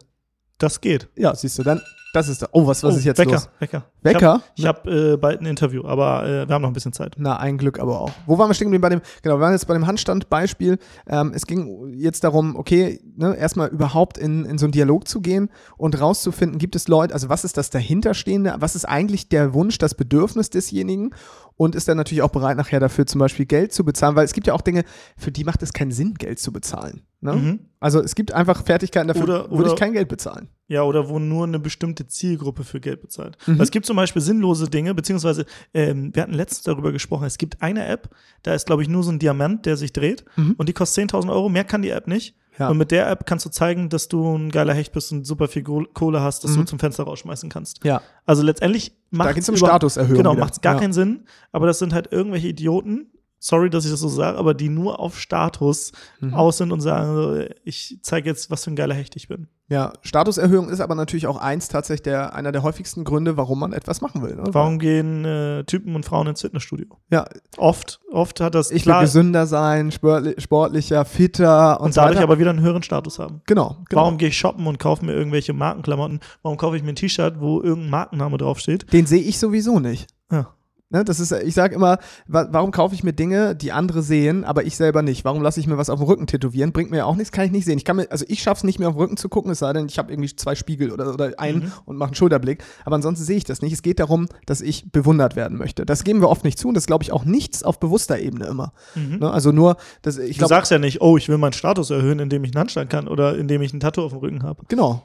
Das 0.58 0.80
geht. 0.80 1.08
Ja, 1.16 1.34
siehst 1.34 1.58
du, 1.58 1.62
dann, 1.62 1.80
das 2.14 2.28
ist, 2.28 2.46
oh, 2.52 2.64
was, 2.64 2.84
was 2.84 2.94
oh, 2.94 2.98
ist 2.98 3.04
jetzt 3.04 3.18
Wecker, 3.18 3.32
los? 3.32 3.48
Wecker. 3.58 3.84
Wecker? 4.02 4.40
Ich 4.54 4.66
habe 4.66 4.78
hab, 4.78 4.86
äh, 4.86 5.16
bald 5.16 5.40
ein 5.40 5.46
Interview, 5.46 5.84
aber 5.84 6.24
äh, 6.24 6.48
wir 6.48 6.54
haben 6.54 6.62
noch 6.62 6.70
ein 6.70 6.72
bisschen 6.72 6.92
Zeit. 6.92 7.16
Na, 7.18 7.38
ein 7.38 7.58
Glück 7.58 7.80
aber 7.80 8.00
auch. 8.00 8.12
Wo 8.26 8.38
waren 8.38 8.48
wir 8.48 8.54
stehen 8.54 8.66
geblieben 8.66 8.82
bei 8.82 8.88
dem, 8.88 9.00
genau, 9.22 9.36
wir 9.36 9.40
waren 9.40 9.52
jetzt 9.52 9.66
bei 9.66 9.74
dem 9.74 9.84
Handstand-Beispiel. 9.88 10.78
Ähm, 11.08 11.32
es 11.34 11.44
ging 11.44 11.92
jetzt 11.92 12.22
darum, 12.22 12.54
okay, 12.54 13.00
ne, 13.16 13.36
erstmal 13.36 13.68
überhaupt 13.68 14.16
in, 14.16 14.44
in 14.44 14.58
so 14.58 14.66
einen 14.66 14.72
Dialog 14.72 15.08
zu 15.08 15.20
gehen 15.20 15.50
und 15.76 16.00
rauszufinden, 16.00 16.58
gibt 16.58 16.76
es 16.76 16.86
Leute, 16.86 17.12
also 17.12 17.28
was 17.28 17.44
ist 17.44 17.56
das 17.56 17.70
dahinterstehende, 17.70 18.54
was 18.60 18.76
ist 18.76 18.84
eigentlich 18.84 19.28
der 19.28 19.52
Wunsch, 19.52 19.78
das 19.78 19.96
Bedürfnis 19.96 20.50
desjenigen 20.50 21.10
und 21.56 21.74
ist 21.74 21.88
er 21.88 21.96
natürlich 21.96 22.22
auch 22.22 22.30
bereit, 22.30 22.56
nachher 22.56 22.78
dafür 22.78 23.06
zum 23.06 23.18
Beispiel 23.18 23.46
Geld 23.46 23.72
zu 23.72 23.84
bezahlen, 23.84 24.14
weil 24.14 24.24
es 24.24 24.34
gibt 24.34 24.46
ja 24.46 24.54
auch 24.54 24.60
Dinge, 24.60 24.84
für 25.16 25.32
die 25.32 25.42
macht 25.42 25.64
es 25.64 25.72
keinen 25.72 25.90
Sinn, 25.90 26.14
Geld 26.14 26.38
zu 26.38 26.52
bezahlen. 26.52 27.02
Ne? 27.24 27.32
Mhm. 27.34 27.58
Also 27.80 28.00
es 28.00 28.14
gibt 28.14 28.32
einfach 28.32 28.64
Fertigkeiten, 28.64 29.08
dafür 29.08 29.22
Oder- 29.24 29.50
würde 29.50 29.70
ich 29.70 29.76
kein 29.76 29.92
Geld 29.94 30.08
bezahlen. 30.08 30.48
Ja, 30.68 30.82
oder 30.82 31.08
wo 31.08 31.18
nur 31.18 31.46
eine 31.46 31.58
bestimmte 31.58 32.06
Zielgruppe 32.06 32.64
für 32.64 32.80
Geld 32.80 33.00
bezahlt. 33.00 33.36
Mhm. 33.46 33.60
Es 33.60 33.70
gibt 33.70 33.86
zum 33.86 33.96
Beispiel 33.96 34.20
sinnlose 34.22 34.68
Dinge, 34.68 34.94
beziehungsweise 34.94 35.46
ähm, 35.72 36.14
wir 36.14 36.22
hatten 36.22 36.34
letztens 36.34 36.62
darüber 36.64 36.92
gesprochen, 36.92 37.24
es 37.24 37.38
gibt 37.38 37.62
eine 37.62 37.86
App, 37.86 38.10
da 38.42 38.54
ist, 38.54 38.66
glaube 38.66 38.82
ich, 38.82 38.88
nur 38.88 39.02
so 39.02 39.10
ein 39.10 39.18
Diamant, 39.18 39.64
der 39.66 39.76
sich 39.76 39.92
dreht 39.92 40.24
Mhm. 40.36 40.54
und 40.58 40.68
die 40.68 40.72
kostet 40.74 41.10
10.000 41.10 41.30
Euro, 41.30 41.48
mehr 41.48 41.64
kann 41.64 41.82
die 41.82 41.90
App 41.90 42.06
nicht. 42.06 42.36
Ja. 42.58 42.68
Und 42.68 42.78
mit 42.78 42.90
der 42.92 43.10
App 43.10 43.26
kannst 43.26 43.44
du 43.44 43.50
zeigen, 43.50 43.88
dass 43.88 44.06
du 44.08 44.36
ein 44.36 44.50
geiler 44.50 44.74
Hecht 44.74 44.92
bist 44.92 45.10
und 45.10 45.26
super 45.26 45.48
viel 45.48 45.64
Kohle 45.64 46.20
hast, 46.20 46.44
dass 46.44 46.54
du 46.54 46.60
Mhm. 46.60 46.66
zum 46.68 46.78
Fenster 46.78 47.02
rausschmeißen 47.02 47.48
kannst. 47.48 47.84
Ja. 47.84 48.00
Also 48.26 48.42
letztendlich 48.44 48.92
macht 49.10 49.34
geht's 49.34 49.48
um 49.48 49.56
Statuserhöhung 49.56 50.18
Genau, 50.18 50.34
macht 50.34 50.52
es 50.54 50.60
gar 50.60 50.74
Ja. 50.74 50.80
keinen 50.80 50.92
Sinn, 50.92 51.24
aber 51.52 51.66
das 51.66 51.78
sind 51.80 51.92
halt 51.92 52.12
irgendwelche 52.12 52.46
Idioten, 52.48 53.08
sorry, 53.46 53.68
dass 53.68 53.84
ich 53.84 53.90
das 53.90 54.00
so 54.00 54.08
sage, 54.08 54.38
aber 54.38 54.54
die 54.54 54.70
nur 54.70 55.00
auf 55.00 55.20
Status 55.20 55.92
Mhm. 56.20 56.32
aus 56.34 56.56
sind 56.56 56.72
und 56.72 56.80
sagen, 56.80 57.14
so, 57.14 57.44
ich 57.64 57.98
zeige 58.02 58.28
jetzt, 58.30 58.50
was 58.50 58.64
für 58.64 58.70
ein 58.70 58.76
geiler 58.76 58.94
Hecht 58.94 59.16
ich 59.16 59.28
bin. 59.28 59.48
Ja, 59.68 59.92
Statuserhöhung 60.02 60.68
ist 60.68 60.80
aber 60.80 60.94
natürlich 60.94 61.26
auch 61.26 61.38
eins 61.38 61.68
tatsächlich 61.68 62.02
der, 62.02 62.34
einer 62.34 62.52
der 62.52 62.62
häufigsten 62.62 63.04
Gründe, 63.04 63.36
warum 63.38 63.58
man 63.60 63.72
etwas 63.72 64.00
machen 64.02 64.22
will. 64.22 64.36
Ne? 64.36 64.44
Warum 64.48 64.78
gehen 64.78 65.24
äh, 65.24 65.64
Typen 65.64 65.94
und 65.96 66.04
Frauen 66.04 66.26
ins 66.26 66.42
Fitnessstudio? 66.42 66.86
Ja, 67.10 67.24
Oft, 67.56 68.00
oft 68.12 68.40
hat 68.40 68.54
das 68.54 68.70
ich 68.70 68.86
will 68.86 68.94
gesünder 69.00 69.46
sein, 69.46 69.90
sportli 69.90 70.34
sportlicher, 70.38 71.04
fitter 71.04 71.80
und, 71.80 71.86
und 71.86 71.94
so 71.94 72.00
dadurch 72.00 72.16
weiter. 72.16 72.24
aber 72.24 72.38
wieder 72.38 72.50
einen 72.50 72.60
höheren 72.60 72.82
Status 72.82 73.18
haben. 73.18 73.40
genau, 73.46 73.78
genau. 73.88 74.02
Warum 74.02 74.18
gehe 74.18 74.28
ich 74.28 74.38
shoppen 74.38 74.66
und 74.66 74.78
kaufe 74.78 75.04
mir 75.04 75.12
irgendwelche 75.12 75.52
Markenklamotten? 75.54 76.20
Warum 76.42 76.56
kaufe 76.58 76.76
ich 76.76 76.82
mir 76.82 76.90
ein 76.90 76.96
T-Shirt, 76.96 77.40
wo 77.40 77.60
irgendein 77.62 77.90
Markenname 77.90 78.36
draufsteht? 78.38 78.90
Den 78.92 79.06
sehe 79.06 79.22
ich 79.22 79.38
sowieso 79.38 79.80
nicht. 79.80 80.08
Ja. 80.30 80.48
Ne, 80.90 81.02
das 81.02 81.18
ist, 81.18 81.32
ich 81.32 81.54
sage 81.54 81.74
immer, 81.74 81.98
wa 82.26 82.46
warum 82.50 82.70
kaufe 82.70 82.94
ich 82.94 83.02
mir 83.02 83.14
Dinge, 83.14 83.56
die 83.56 83.72
andere 83.72 84.02
sehen, 84.02 84.44
aber 84.44 84.64
ich 84.64 84.76
selber 84.76 85.02
nicht? 85.02 85.24
Warum 85.24 85.42
lasse 85.42 85.58
ich 85.58 85.66
mir 85.66 85.78
was 85.78 85.88
auf 85.90 85.98
dem 85.98 86.06
Rücken 86.06 86.26
tätowieren? 86.26 86.72
Bringt 86.72 86.90
mir 86.90 86.98
ja 86.98 87.04
auch 87.06 87.16
nichts, 87.16 87.32
kann 87.32 87.46
ich 87.46 87.50
nicht 87.52 87.64
sehen. 87.64 87.78
Ich 87.78 87.84
kann 87.86 87.96
mir, 87.96 88.10
also 88.12 88.24
ich 88.28 88.42
schaffe 88.42 88.58
es 88.58 88.64
nicht 88.64 88.78
mehr 88.78 88.88
auf 88.88 88.94
den 88.94 89.00
Rücken 89.00 89.16
zu 89.16 89.28
gucken, 89.28 89.50
es 89.50 89.58
sei 89.60 89.72
denn, 89.72 89.86
ich 89.86 89.98
habe 89.98 90.12
irgendwie 90.12 90.36
zwei 90.36 90.54
Spiegel 90.54 90.92
oder, 90.92 91.12
oder 91.12 91.32
einen 91.38 91.64
Mhm. 91.64 91.72
und 91.86 91.96
mache 91.96 92.08
einen 92.10 92.14
Schulterblick. 92.16 92.62
Aber 92.84 92.96
ansonsten 92.96 93.24
sehe 93.24 93.38
ich 93.38 93.44
das 93.44 93.62
nicht. 93.62 93.72
Es 93.72 93.82
geht 93.82 93.98
darum, 93.98 94.28
dass 94.46 94.60
ich 94.60 94.92
bewundert 94.92 95.36
werden 95.36 95.56
möchte. 95.58 95.86
Das 95.86 96.04
geben 96.04 96.20
wir 96.20 96.28
oft 96.28 96.44
nicht 96.44 96.58
zu 96.58 96.68
und 96.68 96.74
das 96.74 96.86
glaube 96.86 97.02
ich 97.02 97.12
auch 97.12 97.24
nichts 97.24 97.62
auf 97.64 97.80
bewusster 97.80 98.18
Ebene 98.18 98.46
immer. 98.46 98.72
Ne, 98.94 99.30
also 99.30 99.52
nur, 99.52 99.76
dass 100.02 100.18
ich 100.18 100.32
Du 100.36 100.38
glaube, 100.40 100.50
sagst 100.50 100.70
ja 100.70 100.78
nicht, 100.78 101.00
oh, 101.00 101.16
ich 101.16 101.28
will 101.28 101.38
meinen 101.38 101.54
Status 101.54 101.90
erhöhen, 101.90 102.18
indem 102.18 102.44
ich 102.44 102.50
einen 102.54 102.60
Handstand 102.60 102.90
kann 102.90 103.08
oder 103.08 103.36
indem 103.36 103.62
ich 103.62 103.72
ein 103.72 103.80
Tattoo 103.80 104.02
auf 104.04 104.12
dem 104.12 104.18
Rücken 104.20 104.42
habe. 104.42 104.62
Genau. 104.68 105.02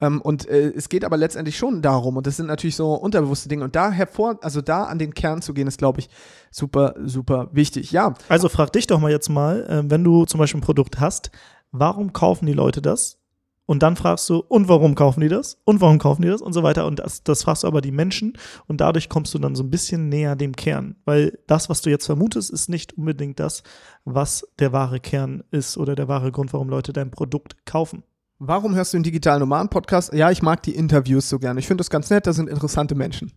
Ähm, 0.00 0.20
und 0.20 0.48
äh, 0.48 0.72
es 0.74 0.88
geht 0.88 1.04
aber 1.04 1.16
letztendlich 1.16 1.56
schon 1.56 1.82
darum, 1.82 2.16
und 2.16 2.26
das 2.26 2.36
sind 2.36 2.46
natürlich 2.46 2.76
so 2.76 2.94
unterbewusste 2.94 3.48
Dinge. 3.48 3.64
Und 3.64 3.74
da 3.76 3.90
hervor, 3.90 4.38
also 4.42 4.60
da 4.60 4.84
an 4.84 4.98
den 4.98 5.14
Kern 5.14 5.42
zu 5.42 5.54
gehen, 5.54 5.66
ist, 5.66 5.78
glaube 5.78 6.00
ich, 6.00 6.08
super, 6.50 6.94
super 7.04 7.48
wichtig. 7.52 7.92
Ja, 7.92 8.14
Also 8.28 8.48
frag 8.48 8.72
dich 8.72 8.86
doch 8.86 9.00
mal 9.00 9.10
jetzt 9.10 9.28
mal, 9.28 9.66
äh, 9.68 9.90
wenn 9.90 10.04
du 10.04 10.24
zum 10.24 10.38
Beispiel 10.38 10.60
ein 10.60 10.64
Produkt 10.64 11.00
hast, 11.00 11.30
warum 11.72 12.12
kaufen 12.12 12.46
die 12.46 12.52
Leute 12.52 12.80
das? 12.80 13.18
Und 13.66 13.82
dann 13.82 13.96
fragst 13.96 14.30
du, 14.30 14.38
und 14.38 14.66
warum 14.68 14.94
kaufen 14.94 15.20
die 15.20 15.28
das? 15.28 15.60
Und 15.64 15.82
warum 15.82 15.98
kaufen 15.98 16.22
die 16.22 16.28
das? 16.28 16.40
Und 16.40 16.54
so 16.54 16.62
weiter. 16.62 16.86
Und 16.86 17.00
das, 17.00 17.22
das 17.22 17.42
fragst 17.42 17.64
du 17.64 17.66
aber 17.66 17.82
die 17.82 17.92
Menschen. 17.92 18.32
Und 18.66 18.80
dadurch 18.80 19.10
kommst 19.10 19.34
du 19.34 19.38
dann 19.38 19.54
so 19.54 19.62
ein 19.62 19.68
bisschen 19.68 20.08
näher 20.08 20.36
dem 20.36 20.56
Kern. 20.56 20.96
Weil 21.04 21.38
das, 21.46 21.68
was 21.68 21.82
du 21.82 21.90
jetzt 21.90 22.06
vermutest, 22.06 22.50
ist 22.50 22.70
nicht 22.70 22.94
unbedingt 22.96 23.38
das, 23.38 23.62
was 24.06 24.48
der 24.58 24.72
wahre 24.72 25.00
Kern 25.00 25.44
ist 25.50 25.76
oder 25.76 25.94
der 25.94 26.08
wahre 26.08 26.32
Grund, 26.32 26.54
warum 26.54 26.70
Leute 26.70 26.94
dein 26.94 27.10
Produkt 27.10 27.66
kaufen. 27.66 28.04
Warum 28.38 28.74
hörst 28.74 28.92
du 28.92 28.98
den 28.98 29.02
digitalen 29.02 29.40
Nomaden-Podcast? 29.40 30.12
Ja, 30.12 30.30
ich 30.30 30.42
mag 30.42 30.62
die 30.62 30.74
Interviews 30.74 31.28
so 31.28 31.38
gerne. 31.38 31.60
Ich 31.60 31.66
finde 31.66 31.82
das 31.82 31.90
ganz 31.90 32.10
nett, 32.10 32.26
da 32.26 32.32
sind 32.32 32.48
interessante 32.48 32.94
Menschen. 32.94 33.32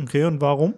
Okay, 0.00 0.24
und 0.24 0.40
warum? 0.40 0.74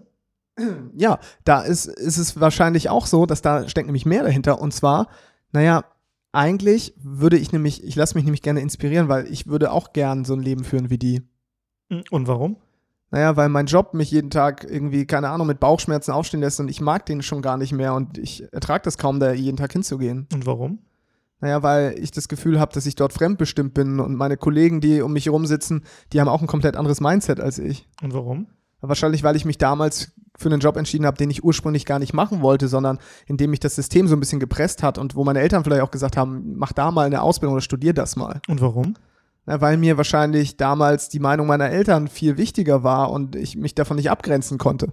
Ja, 0.94 1.18
da 1.44 1.62
ist, 1.62 1.86
ist 1.86 2.18
es 2.18 2.38
wahrscheinlich 2.38 2.90
auch 2.90 3.06
so, 3.06 3.24
dass 3.24 3.40
da 3.40 3.66
steckt 3.68 3.86
nämlich 3.86 4.04
mehr 4.04 4.24
dahinter. 4.24 4.60
Und 4.60 4.74
zwar, 4.74 5.08
naja, 5.52 5.84
eigentlich 6.32 6.94
würde 7.02 7.38
ich 7.38 7.52
nämlich, 7.52 7.82
ich 7.82 7.96
lasse 7.96 8.14
mich 8.14 8.24
nämlich 8.24 8.42
gerne 8.42 8.60
inspirieren, 8.60 9.08
weil 9.08 9.26
ich 9.32 9.46
würde 9.46 9.72
auch 9.72 9.92
gern 9.92 10.24
so 10.24 10.34
ein 10.34 10.42
Leben 10.42 10.64
führen 10.64 10.90
wie 10.90 10.98
die. 10.98 11.22
Und 12.10 12.28
warum? 12.28 12.56
Naja, 13.10 13.36
weil 13.36 13.48
mein 13.48 13.66
Job 13.66 13.94
mich 13.94 14.10
jeden 14.10 14.30
Tag 14.30 14.64
irgendwie, 14.68 15.06
keine 15.06 15.30
Ahnung, 15.30 15.46
mit 15.46 15.58
Bauchschmerzen 15.58 16.12
aufstehen 16.12 16.40
lässt 16.40 16.60
und 16.60 16.68
ich 16.68 16.80
mag 16.80 17.06
den 17.06 17.22
schon 17.22 17.42
gar 17.42 17.56
nicht 17.56 17.72
mehr 17.72 17.94
und 17.94 18.18
ich 18.18 18.44
ertrage 18.52 18.84
das 18.84 18.98
kaum, 18.98 19.18
da 19.18 19.32
jeden 19.32 19.56
Tag 19.56 19.72
hinzugehen. 19.72 20.28
Und 20.32 20.46
warum? 20.46 20.78
Naja, 21.40 21.62
weil 21.62 21.98
ich 21.98 22.10
das 22.10 22.28
Gefühl 22.28 22.60
habe, 22.60 22.72
dass 22.72 22.86
ich 22.86 22.96
dort 22.96 23.12
fremdbestimmt 23.12 23.72
bin 23.74 23.98
und 23.98 24.14
meine 24.14 24.36
Kollegen, 24.36 24.80
die 24.80 25.00
um 25.00 25.12
mich 25.12 25.26
herum 25.26 25.46
sitzen, 25.46 25.84
die 26.12 26.20
haben 26.20 26.28
auch 26.28 26.42
ein 26.42 26.46
komplett 26.46 26.76
anderes 26.76 27.00
Mindset 27.00 27.40
als 27.40 27.58
ich. 27.58 27.88
Und 28.02 28.12
warum? 28.12 28.46
Wahrscheinlich, 28.82 29.22
weil 29.22 29.36
ich 29.36 29.44
mich 29.44 29.58
damals 29.58 30.12
für 30.36 30.48
einen 30.48 30.60
Job 30.60 30.76
entschieden 30.76 31.04
habe, 31.06 31.18
den 31.18 31.30
ich 31.30 31.44
ursprünglich 31.44 31.84
gar 31.84 31.98
nicht 31.98 32.14
machen 32.14 32.40
wollte, 32.40 32.68
sondern 32.68 32.98
in 33.26 33.36
dem 33.36 33.50
mich 33.50 33.60
das 33.60 33.74
System 33.74 34.08
so 34.08 34.16
ein 34.16 34.20
bisschen 34.20 34.40
gepresst 34.40 34.82
hat 34.82 34.96
und 34.96 35.14
wo 35.14 35.24
meine 35.24 35.40
Eltern 35.40 35.64
vielleicht 35.64 35.82
auch 35.82 35.90
gesagt 35.90 36.16
haben, 36.16 36.56
mach 36.56 36.72
da 36.72 36.90
mal 36.90 37.06
eine 37.06 37.22
Ausbildung 37.22 37.54
oder 37.54 37.62
studier 37.62 37.92
das 37.92 38.16
mal. 38.16 38.40
Und 38.48 38.60
warum? 38.60 38.94
Na, 39.46 39.60
weil 39.60 39.76
mir 39.76 39.96
wahrscheinlich 39.96 40.56
damals 40.56 41.08
die 41.08 41.18
Meinung 41.18 41.46
meiner 41.46 41.70
Eltern 41.70 42.08
viel 42.08 42.36
wichtiger 42.36 42.82
war 42.82 43.10
und 43.10 43.36
ich 43.36 43.56
mich 43.56 43.74
davon 43.74 43.96
nicht 43.96 44.10
abgrenzen 44.10 44.58
konnte. 44.58 44.92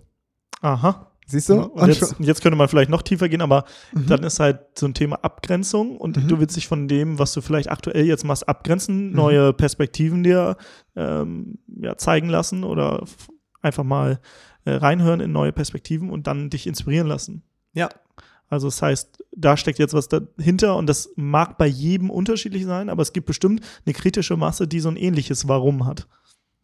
Aha. 0.62 1.12
Siehst 1.30 1.50
du? 1.50 1.56
Ja, 1.56 1.64
Und 1.64 1.88
jetzt, 1.90 2.16
jetzt 2.20 2.42
könnte 2.42 2.56
man 2.58 2.70
vielleicht 2.70 2.90
noch 2.90 3.02
tiefer 3.02 3.28
gehen, 3.28 3.42
aber 3.42 3.66
Mhm. 3.94 4.08
dann 4.08 4.24
ist 4.24 4.40
halt 4.40 4.60
so 4.80 4.86
ein 4.86 4.94
Thema 4.94 5.18
Abgrenzung 5.24 5.98
und 5.98 6.16
Mhm. 6.18 6.28
du 6.30 6.40
willst 6.40 6.56
dich 6.56 6.68
von 6.68 6.88
dem, 6.88 7.20
was 7.20 7.34
du 7.34 7.42
vielleicht 7.42 7.70
aktuell 7.70 8.06
jetzt 8.06 8.24
machst, 8.24 8.48
abgrenzen, 8.48 9.12
neue 9.12 9.52
Perspektiven 9.54 10.24
dir 10.24 10.56
ähm, 10.96 11.60
ja, 11.82 11.98
zeigen 11.98 12.30
lassen 12.30 12.64
oder 12.64 13.04
einfach 13.62 13.84
mal 13.84 14.20
äh, 14.66 14.72
reinhören 14.72 15.20
in 15.20 15.32
neue 15.32 15.52
Perspektiven 15.52 16.10
und 16.10 16.28
dann 16.28 16.50
dich 16.50 16.66
inspirieren 16.66 17.08
lassen. 17.08 17.44
Ja. 17.74 17.90
Also 18.50 18.68
das 18.68 18.82
heißt, 18.82 19.24
da 19.36 19.58
steckt 19.58 19.78
jetzt 19.80 19.94
was 19.94 20.08
dahinter 20.08 20.78
und 20.78 20.88
das 20.88 21.10
mag 21.18 21.58
bei 21.58 21.68
jedem 21.68 22.10
unterschiedlich 22.10 22.64
sein, 22.66 22.88
aber 22.90 23.02
es 23.02 23.12
gibt 23.12 23.28
bestimmt 23.28 23.62
eine 23.86 23.94
kritische 23.94 24.38
Masse, 24.38 24.68
die 24.68 24.80
so 24.80 24.88
ein 24.90 24.96
ähnliches 24.96 25.50
Warum 25.50 25.86
hat. 25.86 26.08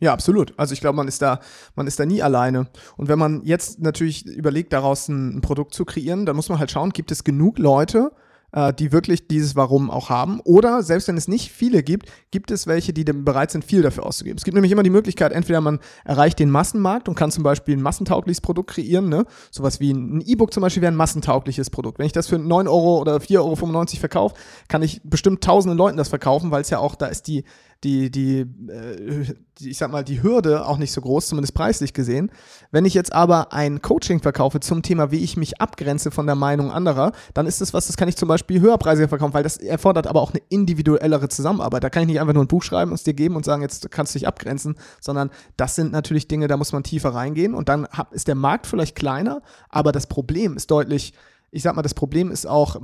Ja, 0.03 0.12
absolut. 0.12 0.53
Also 0.57 0.74
ich 0.74 0.81
glaube, 0.81 0.98
man 0.98 1.07
ist 1.07 1.22
da, 1.22 1.39
man 1.75 1.88
ist 1.88 1.98
da 1.98 2.05
nie 2.05 2.22
alleine. 2.22 2.67
Und 2.98 3.07
wenn 3.07 3.17
man 3.17 3.41
jetzt 3.45 3.79
natürlich 3.79 4.25
überlegt, 4.25 4.74
daraus 4.74 5.07
ein, 5.07 5.38
ein 5.38 5.41
Produkt 5.41 5.74
zu 5.74 5.86
kreieren, 5.86 6.25
dann 6.25 6.36
muss 6.36 6.50
man 6.50 6.60
halt 6.60 6.72
schauen, 6.72 6.89
gibt 6.89 7.10
es 7.10 7.24
genug 7.24 7.57
Leute, 7.57 8.12
äh, 8.51 8.74
die 8.74 8.91
wirklich 8.91 9.29
dieses 9.29 9.55
Warum 9.55 9.89
auch 9.89 10.10
haben? 10.10 10.41
Oder 10.41 10.83
selbst 10.83 11.07
wenn 11.07 11.15
es 11.15 11.29
nicht 11.29 11.53
viele 11.53 11.83
gibt, 11.83 12.10
gibt 12.31 12.51
es 12.51 12.67
welche, 12.67 12.91
die 12.91 13.05
bereit 13.05 13.51
sind, 13.51 13.63
viel 13.63 13.81
dafür 13.81 14.05
auszugeben. 14.05 14.38
Es 14.38 14.43
gibt 14.43 14.55
nämlich 14.55 14.74
immer 14.74 14.83
die 14.83 14.89
Möglichkeit, 14.89 15.31
entweder 15.31 15.62
man 15.62 15.79
erreicht 16.03 16.38
den 16.38 16.50
Massenmarkt 16.50 17.07
und 17.07 17.15
kann 17.15 17.31
zum 17.31 17.45
Beispiel 17.45 17.77
ein 17.77 17.81
massentaugliches 17.81 18.41
Produkt 18.41 18.72
kreieren, 18.72 19.07
ne? 19.07 19.25
Sowas 19.51 19.79
wie 19.79 19.93
ein 19.93 20.19
E-Book 20.19 20.53
zum 20.53 20.60
Beispiel 20.60 20.81
wäre 20.81 20.91
ein 20.91 20.98
massentaugliches 20.98 21.69
Produkt. 21.69 21.98
Wenn 21.98 22.07
ich 22.07 22.12
das 22.12 22.27
für 22.27 22.39
9 22.39 22.67
Euro 22.67 23.00
oder 23.00 23.15
4,95 23.15 23.38
Euro 23.38 23.86
verkaufe, 24.01 24.36
kann 24.67 24.81
ich 24.81 25.00
bestimmt 25.05 25.41
tausenden 25.45 25.77
Leuten 25.77 25.95
das 25.95 26.10
verkaufen, 26.10 26.51
weil 26.51 26.62
es 26.62 26.69
ja 26.69 26.79
auch, 26.79 26.95
da 26.95 27.05
ist 27.05 27.27
die, 27.27 27.45
die, 27.83 28.09
die, 28.09 28.39
äh, 28.39 29.25
die, 29.59 29.69
ich 29.69 29.77
sag 29.77 29.91
mal, 29.91 30.03
die 30.03 30.23
Hürde 30.23 30.65
auch 30.65 30.77
nicht 30.77 30.91
so 30.91 31.01
groß, 31.01 31.27
zumindest 31.27 31.53
preislich 31.53 31.93
gesehen. 31.93 32.31
Wenn 32.71 32.85
ich 32.85 32.93
jetzt 32.93 33.13
aber 33.13 33.53
ein 33.53 33.81
Coaching 33.81 34.21
verkaufe 34.21 34.59
zum 34.59 34.81
Thema, 34.81 35.11
wie 35.11 35.23
ich 35.23 35.37
mich 35.37 35.61
abgrenze 35.61 36.11
von 36.11 36.25
der 36.25 36.35
Meinung 36.35 36.71
anderer, 36.71 37.11
dann 37.33 37.45
ist 37.45 37.61
das 37.61 37.73
was, 37.73 37.87
das 37.87 37.97
kann 37.97 38.07
ich 38.07 38.15
zum 38.15 38.27
Beispiel 38.29 38.61
höherpreisiger 38.61 39.09
verkaufen, 39.09 39.33
weil 39.33 39.43
das 39.43 39.57
erfordert 39.57 40.07
aber 40.07 40.21
auch 40.21 40.31
eine 40.31 40.41
individuellere 40.49 41.29
Zusammenarbeit. 41.29 41.83
Da 41.83 41.89
kann 41.89 42.03
ich 42.03 42.07
nicht 42.07 42.21
einfach 42.21 42.33
nur 42.33 42.43
ein 42.43 42.47
Buch 42.47 42.63
schreiben 42.63 42.91
und 42.91 42.95
es 42.95 43.03
dir 43.03 43.13
geben 43.13 43.35
und 43.35 43.45
sagen, 43.45 43.61
jetzt 43.61 43.89
kannst 43.91 44.15
du 44.15 44.19
dich 44.19 44.27
abgrenzen, 44.27 44.75
sondern 45.01 45.29
das 45.57 45.75
sind 45.75 45.91
natürlich 45.91 46.27
Dinge, 46.27 46.47
da 46.47 46.57
muss 46.57 46.71
man 46.71 46.83
tiefer 46.83 47.09
reingehen 47.09 47.53
und 47.53 47.69
dann 47.69 47.85
hab, 47.87 48.13
ist 48.13 48.27
der 48.27 48.35
Markt 48.35 48.67
vielleicht 48.67 48.95
kleiner, 48.95 49.41
aber 49.69 49.91
das 49.91 50.07
Problem 50.07 50.55
ist 50.55 50.71
deutlich 50.71 51.13
ich 51.55 51.61
sag 51.61 51.75
mal, 51.75 51.83
das 51.83 51.93
Problem 51.93 52.31
ist 52.31 52.47
auch 52.47 52.77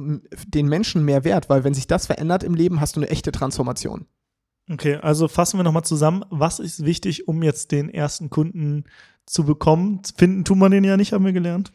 den 0.45 0.67
Menschen 0.67 1.03
mehr 1.03 1.23
wert, 1.23 1.49
weil 1.49 1.63
wenn 1.63 1.73
sich 1.73 1.87
das 1.87 2.05
verändert 2.05 2.43
im 2.43 2.53
Leben, 2.53 2.79
hast 2.79 2.95
du 2.95 2.99
eine 2.99 3.09
echte 3.09 3.31
Transformation. 3.31 4.05
Okay, 4.71 4.95
also 4.97 5.27
fassen 5.27 5.57
wir 5.57 5.63
nochmal 5.63 5.83
zusammen. 5.83 6.23
Was 6.29 6.59
ist 6.59 6.85
wichtig, 6.85 7.27
um 7.27 7.41
jetzt 7.41 7.71
den 7.71 7.89
ersten 7.89 8.29
Kunden 8.29 8.83
zu 9.25 9.43
bekommen? 9.43 10.01
Finden 10.15 10.45
tut 10.45 10.57
man 10.57 10.71
den 10.71 10.83
ja 10.83 10.95
nicht, 10.95 11.11
haben 11.11 11.25
wir 11.25 11.33
gelernt. 11.33 11.71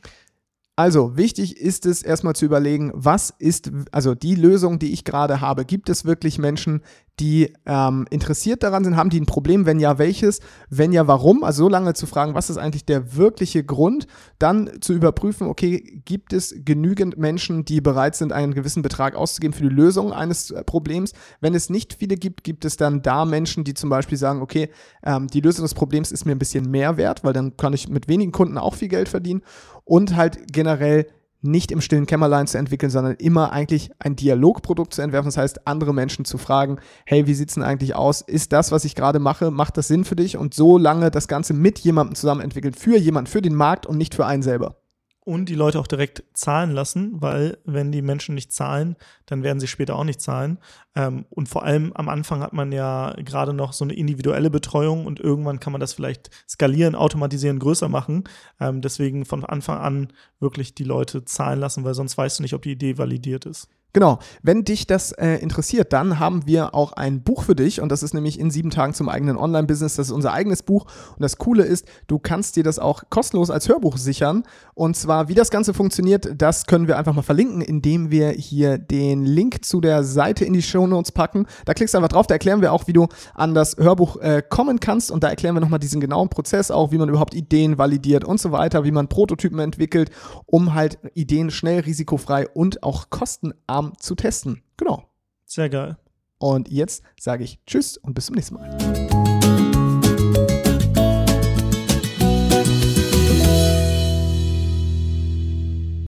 Also, 0.77 1.17
wichtig 1.17 1.57
ist 1.57 1.87
es 1.87 2.03
erstmal 2.03 2.35
zu 2.35 2.45
überlegen, 2.45 2.91
was 2.95 3.31
ist, 3.31 3.71
also 3.93 4.17
die 4.17 4.35
Lösung, 4.35 4.81
die 4.81 4.93
ich 4.93 5.05
gerade 5.05 5.41
habe, 5.41 5.65
gibt 5.65 5.89
es 5.89 6.05
wirklich 6.05 6.39
Menschen, 6.39 6.83
die 7.21 7.53
ähm, 7.65 8.07
interessiert 8.11 8.63
daran 8.63 8.83
sind, 8.83 8.97
haben 8.97 9.11
die 9.11 9.21
ein 9.21 9.27
Problem, 9.27 9.67
wenn 9.67 9.79
ja, 9.79 9.99
welches, 9.99 10.41
wenn 10.69 10.93
ja, 10.93 11.07
warum, 11.07 11.45
also 11.45 11.65
so 11.65 11.69
lange 11.69 11.95
zu 11.95 12.07
fragen, 12.07 12.35
was 12.35 12.51
ist 12.51 12.57
eigentlich 12.57 12.85
der 12.85 13.15
wirkliche 13.15 13.63
Grund, 13.63 14.09
dann 14.41 14.71
zu 14.81 14.93
überprüfen, 14.93 15.47
okay, 15.47 16.03
gibt 16.05 16.33
es 16.33 16.55
genügend 16.65 17.17
Menschen, 17.17 17.65
die 17.65 17.81
bereit 17.81 18.17
sind, 18.17 18.33
einen 18.33 18.53
gewissen 18.53 18.83
Betrag 18.83 19.15
auszugeben 19.15 19.55
für 19.55 19.63
die 19.63 19.75
Lösung 19.75 20.13
eines 20.13 20.51
äh, 20.51 20.65
Problems. 20.65 21.13
Wenn 21.41 21.55
es 21.55 21.71
nicht 21.71 21.95
viele 21.95 22.17
gibt, 22.17 22.43
gibt 22.43 22.65
es 22.65 22.77
dann 22.77 23.03
da 23.03 23.25
Menschen, 23.25 23.63
die 23.63 23.75
zum 23.75 23.91
Beispiel 23.91 24.19
sagen, 24.19 24.43
okay, 24.43 24.71
ähm, 25.05 25.29
die 25.29 25.41
Lösung 25.41 25.65
des 25.65 25.75
Problems 25.75 26.11
ist 26.11 26.25
mir 26.25 26.33
ein 26.33 26.39
bisschen 26.39 26.69
mehr 26.69 26.97
wert, 26.97 27.23
weil 27.23 27.33
dann 27.33 27.57
kann 27.57 27.73
ich 27.73 27.89
mit 27.89 28.09
wenigen 28.09 28.33
Kunden 28.33 28.59
auch 28.59 28.75
viel 28.75 28.89
Geld 28.89 29.09
verdienen. 29.09 29.43
Und 29.85 30.17
halt 30.17 30.53
generell 30.53 31.07
nicht 31.45 31.71
im 31.71 31.81
stillen 31.81 32.07
Kämmerlein 32.07 32.47
zu 32.47 32.59
entwickeln, 32.59 32.91
sondern 32.91 33.15
immer 33.17 33.53
eigentlich 33.53 33.91
ein 33.99 34.17
Dialogprodukt 34.17 34.95
zu 34.95 35.03
entwerfen. 35.03 35.29
Das 35.29 35.37
heißt, 35.37 35.67
andere 35.67 35.93
Menschen 35.95 36.25
zu 36.25 36.39
fragen, 36.39 36.79
hey, 37.05 37.27
wie 37.27 37.35
sieht's 37.35 37.55
denn 37.55 37.63
eigentlich 37.63 37.95
aus? 37.95 38.21
Ist 38.21 38.53
das, 38.53 38.73
was 38.73 38.85
ich 38.85 38.95
gerade 38.95 39.19
mache, 39.19 39.51
macht 39.51 39.77
das 39.77 39.89
Sinn 39.89 40.05
für 40.05 40.17
dich? 40.17 40.37
Und 40.37 40.55
so 40.55 40.79
lange 40.79 41.11
das 41.11 41.29
Ganze 41.29 41.55
mit 41.55 41.79
jemandem 41.81 42.15
zusammen 42.15 42.41
entwickeln, 42.41 42.75
für 42.75 42.97
jemanden, 42.97 43.31
für 43.31 43.43
den 43.43 43.55
Markt 43.55 43.87
und 43.87 43.99
nicht 43.99 44.15
für 44.15 44.27
einen 44.27 44.43
selber. 44.43 44.84
Und 45.25 45.49
die 45.49 45.55
Leute 45.55 45.81
auch 45.81 45.87
direkt 45.87 46.23
zahlen 46.35 46.73
lassen, 46.73 47.23
weil 47.23 47.57
wenn 47.65 47.91
die 47.91 48.03
Menschen 48.03 48.35
nicht 48.35 48.53
zahlen, 48.53 48.95
dann 49.25 49.43
werden 49.43 49.59
sie 49.59 49.67
später 49.67 49.97
auch 49.97 50.05
nicht 50.05 50.21
zahlen. 50.21 50.59
Ähm, 50.95 51.25
und 51.31 51.49
vor 51.49 51.65
allem 51.65 51.95
am 51.95 52.11
Anfang 52.11 52.41
hat 52.41 52.53
man 52.53 52.73
ja 52.73 53.15
gerade 53.17 53.55
noch 53.55 53.73
so 53.73 53.85
eine 53.85 53.95
individuelle 53.95 54.51
Betreuung 54.51 55.07
und 55.07 55.21
irgendwann 55.21 55.61
kann 55.61 55.73
man 55.73 55.81
das 55.81 55.95
vielleicht 55.95 56.31
skalieren, 56.47 56.95
automatisieren, 56.95 57.59
größer 57.59 57.89
machen. 57.89 58.25
Ähm, 58.61 58.83
deswegen 58.83 59.25
von 59.25 59.47
Anfang 59.47 59.79
an 59.79 60.13
wirklich 60.41 60.75
die 60.75 60.85
Leute 60.85 61.25
zahlen 61.25 61.59
lassen, 61.59 61.85
weil 61.85 61.95
sonst 61.95 62.19
weißt 62.19 62.39
du 62.39 62.43
nicht, 62.43 62.55
ob 62.55 62.61
die 62.61 62.73
Idee 62.73 62.99
validiert 62.99 63.47
ist. 63.47 63.71
Genau. 63.95 64.19
Wenn 64.43 64.65
dich 64.65 64.89
das 64.89 65.13
äh, 65.13 65.37
interessiert, 65.37 65.93
dann 65.93 66.19
haben 66.19 66.47
wir 66.47 66.75
auch 66.75 66.93
ein 66.95 67.23
Buch 67.23 67.45
für 67.45 67.55
dich 67.55 67.81
und 67.81 67.91
das 67.91 68.03
ist 68.03 68.13
nämlich 68.13 68.41
in 68.41 68.51
sieben 68.51 68.71
Tagen 68.71 68.93
zum 68.93 69.09
eigenen 69.09 69.37
Online-Business. 69.37 69.95
Das 69.95 70.09
ist 70.09 70.13
unser 70.13 70.33
eigenes 70.33 70.65
Buch 70.65 70.87
und 71.15 71.23
das 71.23 71.39
Coole 71.39 71.63
ist, 71.63 71.87
du 72.09 72.19
kannst 72.19 72.57
dir 72.57 72.65
das 72.65 72.81
auch 72.81 73.05
kostenlos 73.09 73.51
als 73.51 73.69
Hörbuch 73.69 73.97
sichern. 73.97 74.43
Und 74.75 74.97
zwar, 74.97 75.29
wie 75.29 75.35
das 75.35 75.51
Ganze 75.51 75.75
funktioniert, 75.75 76.29
das 76.37 76.67
können 76.67 76.89
wir 76.89 76.99
einfach 76.99 77.15
mal 77.15 77.23
verlinken, 77.23 77.61
indem 77.61 78.11
wir 78.11 78.31
hier 78.31 78.79
den 78.79 79.25
Link 79.25 79.65
zu 79.65 79.81
der 79.81 80.03
Seite 80.03 80.45
in 80.45 80.55
die 80.55 80.63
Show 80.63 80.89
Notes 80.89 81.13
packen. 81.13 81.47
Da 81.65 81.73
klickst 81.73 81.95
du 81.95 81.99
einfach 81.99 82.09
drauf, 82.09 82.27
da 82.27 82.35
erklären 82.35 82.63
wir 82.63 82.73
auch, 82.73 82.89
wie 82.89 82.93
du 82.93 83.07
an 83.33 83.55
das 83.55 83.77
Hörbuch 83.77 84.17
äh, 84.17 84.43
kommen 84.43 84.81
kannst 84.81 85.13
und 85.13 85.23
da 85.23 85.29
erklären 85.29 85.55
wir 85.55 85.61
nochmal 85.61 85.79
diesen 85.79 86.01
genauen 86.01 86.31
Prozess 86.31 86.73
auch, 86.73 86.91
wie 86.91 86.99
man 86.99 87.09
überhaupt 87.09 87.33
Ideen 87.33 87.79
validiert 87.79 88.25
und 88.25 88.41
so 88.41 88.51
weiter, 88.51 88.83
wie 88.83 88.91
man 88.91 89.07
Prototypen 89.07 89.61
entwickelt, 89.61 90.11
um 90.47 90.75
halt 90.75 90.99
Ideen 91.15 91.53
schnell, 91.53 91.79
risikofrei 91.79 92.49
und 92.49 92.83
auch 92.83 93.11
kostenarm 93.11 93.84
zu 93.99 94.15
testen. 94.15 94.63
Genau. 94.77 95.09
Sehr 95.45 95.69
geil. 95.69 95.97
Und 96.39 96.69
jetzt 96.69 97.03
sage 97.19 97.45
ich 97.45 97.61
Tschüss 97.67 97.97
und 97.97 98.15
bis 98.15 98.27
zum 98.27 98.35
nächsten 98.35 98.55
Mal. 98.55 99.24